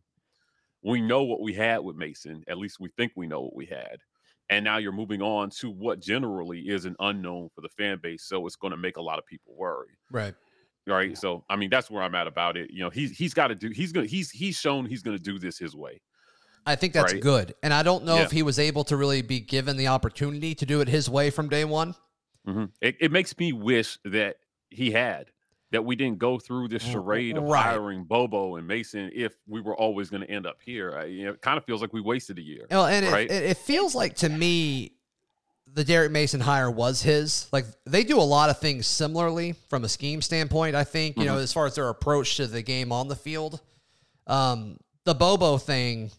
We 0.86 1.02
know 1.02 1.24
what 1.24 1.41
we 1.41 1.54
had 1.54 1.80
with 1.80 1.95
Mason. 1.95 2.43
At 2.48 2.58
least 2.58 2.78
we 2.80 2.89
think 2.98 3.12
we 3.15 3.28
know 3.28 3.41
what 3.41 3.56
we 3.56 3.65
had. 3.65 3.98
and 4.52 4.63
now 4.63 4.78
you're 4.78 4.91
moving 4.91 5.24
on 5.24 5.50
to 5.50 5.71
what 5.71 6.00
generally 6.00 6.60
is 6.69 6.86
an 6.86 6.95
unknown 7.00 7.50
for 7.56 7.62
the 7.62 7.69
fan 7.69 7.98
base. 8.04 8.24
So 8.26 8.45
it's 8.45 8.56
going 8.56 8.69
to 8.71 8.78
make 8.78 8.98
a 8.98 9.02
lot 9.02 9.17
of 9.17 9.26
people 9.26 9.56
worry. 9.58 9.98
Right. 10.12 10.36
Right. 10.86 11.17
So 11.17 11.43
I 11.50 11.56
mean, 11.56 11.71
that's 11.71 11.89
where 11.89 12.04
I'm 12.04 12.13
at 12.13 12.28
about 12.28 12.56
it. 12.56 12.69
You 12.71 12.82
know, 12.84 12.91
he's 12.91 13.17
he's 13.17 13.34
got 13.34 13.48
to 13.48 13.56
do. 13.56 13.69
He's 13.69 13.91
gonna. 13.91 14.06
He's 14.06 14.30
he's 14.30 14.56
shown 14.56 14.86
he's 14.86 15.02
going 15.02 15.17
to 15.17 15.24
do 15.24 15.39
this 15.39 15.58
his 15.58 15.76
way. 15.76 16.00
I 16.67 16.76
think 16.76 16.93
that's 16.93 17.12
Right. 17.13 17.21
good. 17.24 17.56
And 17.63 17.74
I 17.74 17.82
don't 17.82 18.06
know 18.06 18.17
Yeah. 18.17 18.24
if 18.26 18.32
he 18.32 18.43
was 18.43 18.60
able 18.60 18.84
to 18.84 18.95
really 18.95 19.24
be 19.24 19.39
given 19.39 19.78
the 19.78 19.88
opportunity 19.88 20.54
to 20.54 20.65
do 20.65 20.80
it 20.82 20.88
his 20.88 21.10
way 21.10 21.32
from 21.32 21.50
day 21.50 21.65
one. 21.65 21.95
Mhm. 22.48 22.69
It, 22.82 22.98
it 23.00 23.12
makes 23.12 23.36
me 23.39 23.52
wish 23.52 23.98
that 24.06 24.36
he 24.69 24.91
had 24.91 25.32
that 25.71 25.84
we 25.84 25.95
didn't 25.95 26.19
go 26.19 26.38
through 26.39 26.67
this 26.67 26.84
charade 26.84 27.38
of 27.38 27.43
right. 27.43 27.63
hiring 27.63 28.04
Bobo 28.04 28.56
and 28.56 28.67
Mason 28.67 29.10
if 29.13 29.36
we 29.47 29.62
were 29.62 29.75
always 29.75 30.10
going 30.10 30.21
to 30.21 30.30
end 30.30 30.45
up 30.45 30.58
here. 30.63 30.95
I, 30.97 31.06
you 31.06 31.25
know, 31.25 31.32
it 31.32 31.41
kind 31.41 31.58
of 31.58 31.65
feels 31.65 31.82
like 31.82 31.91
we 31.91 32.01
wasted 32.01 32.38
a 32.38 32.41
year. 32.41 32.67
Well, 32.69 32.86
and 32.86 33.06
Right. 33.08 33.30
it, 33.30 33.43
it, 33.43 33.49
it 33.51 33.58
feels 33.58 33.95
like 33.95 34.15
to 34.17 34.30
me, 34.30 34.91
the 35.73 35.84
Derek 35.84 36.12
Mason 36.12 36.39
hire 36.39 36.71
was 36.71 37.01
his. 37.01 37.49
Like 37.51 37.65
they 37.86 38.04
do 38.04 38.17
a 38.19 38.21
lot 38.21 38.49
of 38.49 38.60
things 38.60 38.88
similarly 38.88 39.56
from 39.69 39.84
a 39.84 39.89
scheme 39.89 40.21
standpoint. 40.21 40.75
I 40.75 40.84
think 40.86 41.17
you 41.17 41.25
know 41.25 41.38
as 41.38 41.51
far 41.51 41.65
as 41.65 41.75
their 41.75 41.89
approach 41.89 42.38
to 42.38 42.47
the 42.47 42.62
game 42.62 42.91
on 42.91 43.08
the 43.08 43.15
field. 43.15 43.60
Um, 44.28 44.78
the 45.04 45.13
Bobo 45.13 45.58
thing, 45.58 46.12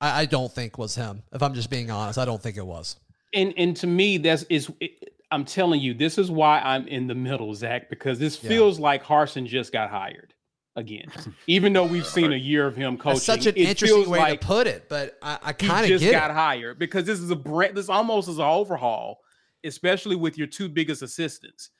I, 0.00 0.22
I 0.22 0.24
don't 0.26 0.52
think 0.52 0.76
was 0.78 0.94
him. 0.94 1.22
If 1.32 1.42
I'm 1.42 1.54
just 1.54 1.70
being 1.70 1.90
honest, 1.90 2.18
I 2.18 2.24
don't 2.24 2.42
think 2.42 2.56
it 2.56 2.66
was. 2.66 2.96
and 3.32 3.54
and 3.56 3.74
to 3.76 3.86
me 3.86 4.18
that's 4.18 4.42
is 4.50 4.70
it, 4.80 5.11
i'm 5.32 5.44
telling 5.44 5.80
you 5.80 5.94
this 5.94 6.18
is 6.18 6.30
why 6.30 6.60
i'm 6.60 6.86
in 6.88 7.06
the 7.08 7.14
middle 7.14 7.52
zach 7.54 7.90
because 7.90 8.18
this 8.18 8.42
Yeah. 8.42 8.48
feels 8.50 8.78
like 8.78 9.02
harsin 9.02 9.46
just 9.46 9.72
got 9.72 9.90
hired 9.90 10.32
again 10.76 11.10
even 11.46 11.72
though 11.72 11.84
we've 11.86 12.06
seen 12.06 12.32
a 12.32 12.36
year 12.36 12.66
of 12.66 12.76
him 12.76 12.96
coaching 12.96 13.14
That's 13.14 13.24
such 13.24 13.46
an 13.46 13.54
it 13.56 13.68
interesting 13.68 13.88
feels 13.88 14.08
way 14.08 14.18
like 14.20 14.40
to 14.40 14.46
put 14.46 14.66
it, 14.66 14.88
but 14.88 15.18
I, 15.22 15.38
I 15.42 15.52
kind 15.52 15.84
of 15.84 15.88
just 15.88 16.04
get 16.04 16.12
got 16.12 16.30
it. 16.30 16.34
hired 16.34 16.78
because 16.78 17.04
this 17.04 17.18
is 17.18 17.30
a 17.30 17.36
brand 17.36 17.76
this 17.76 17.88
almost 17.88 18.28
is 18.28 18.38
an 18.38 18.44
overhaul 18.44 19.18
especially 19.64 20.16
with 20.16 20.36
your 20.38 20.46
two 20.46 20.68
biggest 20.68 21.02
assistants 21.02 21.70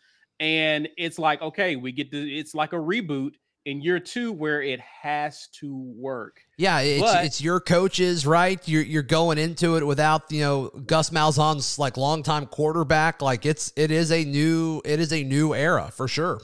and 0.41 0.89
it's 0.97 1.19
like 1.19 1.41
okay 1.43 1.77
we 1.77 1.93
get 1.93 2.11
to 2.11 2.19
it's 2.19 2.55
like 2.55 2.73
a 2.73 2.77
reboot 2.77 3.33
in 3.65 3.81
year 3.81 4.01
two 4.01 4.33
where 4.33 4.61
it 4.61 4.81
has 4.81 5.49
to 5.53 5.77
work 5.97 6.41
Yeah, 6.57 6.81
it's, 6.81 7.03
But- 7.03 7.25
it's 7.25 7.41
your 7.41 7.61
coaches, 7.61 8.27
right? 8.27 8.61
You're 8.69 8.83
you're 8.83 9.03
going 9.03 9.39
into 9.39 9.77
it 9.77 9.87
without 9.87 10.31
you 10.31 10.41
know 10.41 10.69
Gus 10.69 11.11
Malzahn's 11.11 11.79
like 11.79 11.97
longtime 11.97 12.47
quarterback. 12.47 13.23
Like 13.23 13.47
it's 13.47 13.73
it 13.77 13.91
is 13.91 14.11
a 14.11 14.25
new 14.25 14.83
it 14.85 15.01
is 15.01 15.13
a 15.13 15.23
new 15.23 15.55
era 15.55 15.91
for 15.93 16.09
sure. 16.09 16.41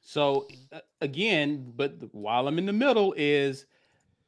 So 0.00 0.46
again, 1.00 1.72
but 1.74 1.94
while 2.12 2.46
I'm 2.46 2.58
in 2.58 2.66
the 2.66 2.72
middle 2.72 3.14
is 3.16 3.66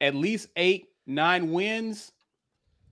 at 0.01 0.15
least 0.15 0.49
eight, 0.55 0.87
nine 1.05 1.51
wins. 1.51 2.11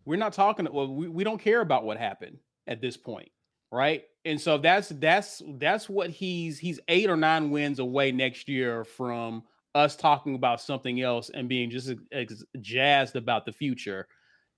We're 0.06 0.18
not 0.18 0.34
talking. 0.34 0.68
Well, 0.72 0.94
we, 0.94 1.08
we 1.08 1.24
don't 1.24 1.40
care 1.40 1.62
about 1.62 1.84
what 1.84 1.98
happened 1.98 2.38
at 2.68 2.80
this 2.80 2.96
point, 2.96 3.30
right? 3.72 4.04
And 4.26 4.42
so 4.42 4.58
that's 4.58 4.90
that's 4.90 5.42
that's 5.58 5.88
what 5.88 6.10
he's 6.10 6.58
he's 6.58 6.80
eight 6.88 7.10
or 7.10 7.16
nine 7.16 7.52
wins 7.52 7.80
away 7.80 8.12
next 8.12 8.50
year 8.50 8.84
from 8.84 9.44
us 9.76 9.96
talking 9.96 10.36
about 10.36 10.62
something 10.62 11.02
else 11.02 11.30
and 11.30 11.48
being 11.48 11.70
just 11.70 11.94
ex- 12.12 12.44
jazzed 12.60 13.16
about 13.16 13.46
the 13.46 13.52
future. 13.52 14.08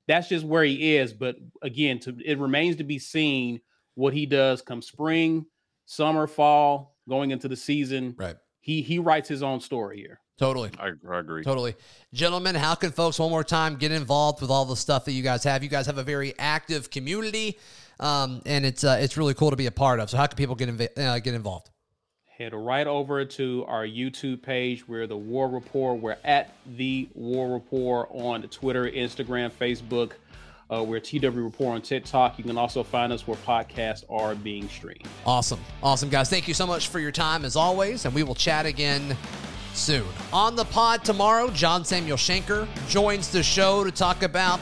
That's 0.08 0.30
just 0.30 0.46
where 0.46 0.64
he 0.64 0.96
is. 0.96 1.12
But 1.12 1.36
again, 1.62 2.00
to 2.00 2.16
it 2.24 2.40
remains 2.40 2.78
to 2.78 2.86
be 2.86 2.98
seen 2.98 3.60
what 3.96 4.14
he 4.14 4.26
does 4.26 4.62
come 4.62 4.82
spring, 4.82 5.46
summer, 5.86 6.28
fall, 6.28 6.96
going 7.10 7.32
into 7.32 7.50
the 7.50 7.58
season. 7.58 8.16
Right. 8.18 8.38
He 8.62 8.82
he 8.82 9.00
writes 9.00 9.28
his 9.28 9.44
own 9.44 9.60
story 9.60 9.98
here. 9.98 10.22
Totally. 10.38 10.70
I, 10.80 10.92
I 11.10 11.20
agree. 11.20 11.44
Totally. 11.44 11.76
Gentlemen, 12.14 12.54
how 12.54 12.76
can 12.76 12.92
folks 12.92 13.18
one 13.18 13.32
more 13.32 13.44
time 13.44 13.76
get 13.76 13.92
involved 13.92 14.42
with 14.42 14.52
all 14.52 14.66
the 14.66 14.76
stuff 14.76 15.06
that 15.06 15.14
you 15.14 15.24
guys 15.24 15.44
have? 15.44 15.64
You 15.64 15.70
guys 15.70 15.88
have 15.88 15.98
a 15.98 16.04
very 16.04 16.38
active 16.38 16.92
community, 16.92 17.58
um, 18.00 18.42
and 18.46 18.64
it's 18.64 18.84
uh, 18.84 19.00
it's 19.02 19.18
really 19.18 19.34
cool 19.34 19.50
to 19.50 19.56
be 19.56 19.66
a 19.66 19.72
part 19.72 20.00
of. 20.00 20.12
So 20.12 20.18
how 20.18 20.28
can 20.28 20.38
people 20.38 20.56
get 20.56 20.70
inv- 20.70 20.98
uh, 20.98 21.20
get 21.20 21.34
involved? 21.34 21.72
Head 22.38 22.54
right 22.54 22.86
over 22.86 23.26
to 23.26 23.66
our 23.68 23.84
YouTube 23.84 24.44
page. 24.44 24.88
We're 24.88 25.08
the 25.08 25.18
War 25.18 25.50
Rapport. 25.50 25.96
We're 25.96 26.18
at 26.24 26.54
the 26.68 27.10
War 27.16 27.54
Rapport 27.54 28.08
on 28.12 28.44
Twitter, 28.44 28.88
Instagram, 28.88 29.52
Facebook. 29.52 30.12
Uh, 30.70 30.84
we're 30.84 31.00
TW 31.00 31.36
Report 31.36 31.76
on 31.76 31.82
TikTok. 31.82 32.38
You 32.38 32.44
can 32.44 32.58
also 32.60 32.84
find 32.84 33.12
us 33.12 33.26
where 33.26 33.38
podcasts 33.38 34.04
are 34.08 34.36
being 34.36 34.70
streamed. 34.70 35.08
Awesome. 35.26 35.60
Awesome, 35.82 36.10
guys. 36.10 36.30
Thank 36.30 36.48
you 36.48 36.54
so 36.54 36.68
much 36.68 36.90
for 36.90 37.00
your 37.00 37.12
time 37.12 37.44
as 37.44 37.56
always, 37.56 38.06
and 38.06 38.14
we 38.14 38.22
will 38.22 38.36
chat 38.36 38.68
again 38.68 39.18
soon. 39.78 40.06
On 40.34 40.56
the 40.56 40.66
pod 40.66 41.06
tomorrow, 41.06 41.50
John 41.52 41.86
Samuel 41.86 42.18
Shenker 42.18 42.68
joins 42.90 43.32
the 43.32 43.44
show 43.44 43.84
to 43.84 43.92
talk 43.92 44.24
about 44.24 44.60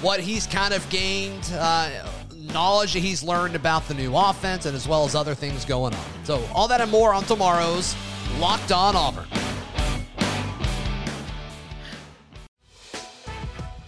what 0.00 0.20
he's 0.20 0.46
kind 0.46 0.74
of 0.74 0.88
gained, 0.90 1.50
uh, 1.54 2.06
knowledge 2.52 2.92
that 2.92 3.00
he's 3.00 3.22
learned 3.22 3.56
about 3.56 3.88
the 3.88 3.94
new 3.94 4.14
offense, 4.14 4.66
and 4.66 4.76
as 4.76 4.86
well 4.86 5.04
as 5.04 5.14
other 5.14 5.34
things 5.34 5.64
going 5.64 5.94
on. 5.94 6.24
So, 6.24 6.46
all 6.54 6.68
that 6.68 6.80
and 6.80 6.90
more 6.90 7.14
on 7.14 7.24
tomorrow's 7.24 7.96
Locked 8.38 8.72
On 8.72 8.94
Auburn. 8.94 9.26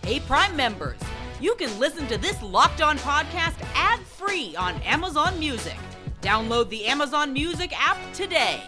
Hey, 0.03 0.21
Prime 0.21 0.57
members, 0.57 0.99
you 1.41 1.55
can 1.57 1.79
listen 1.79 2.07
to 2.07 2.17
this 2.17 2.43
Locked 2.43 2.81
On 2.81 2.97
podcast 2.99 3.57
ad 3.75 4.01
free 4.01 4.57
on 4.57 4.81
Amazon 4.83 5.39
Music. 5.39 5.77
Download 6.23 6.69
the 6.71 6.87
Amazon 6.87 7.33
Music 7.33 7.73
app 7.79 7.99
today. 8.15 8.63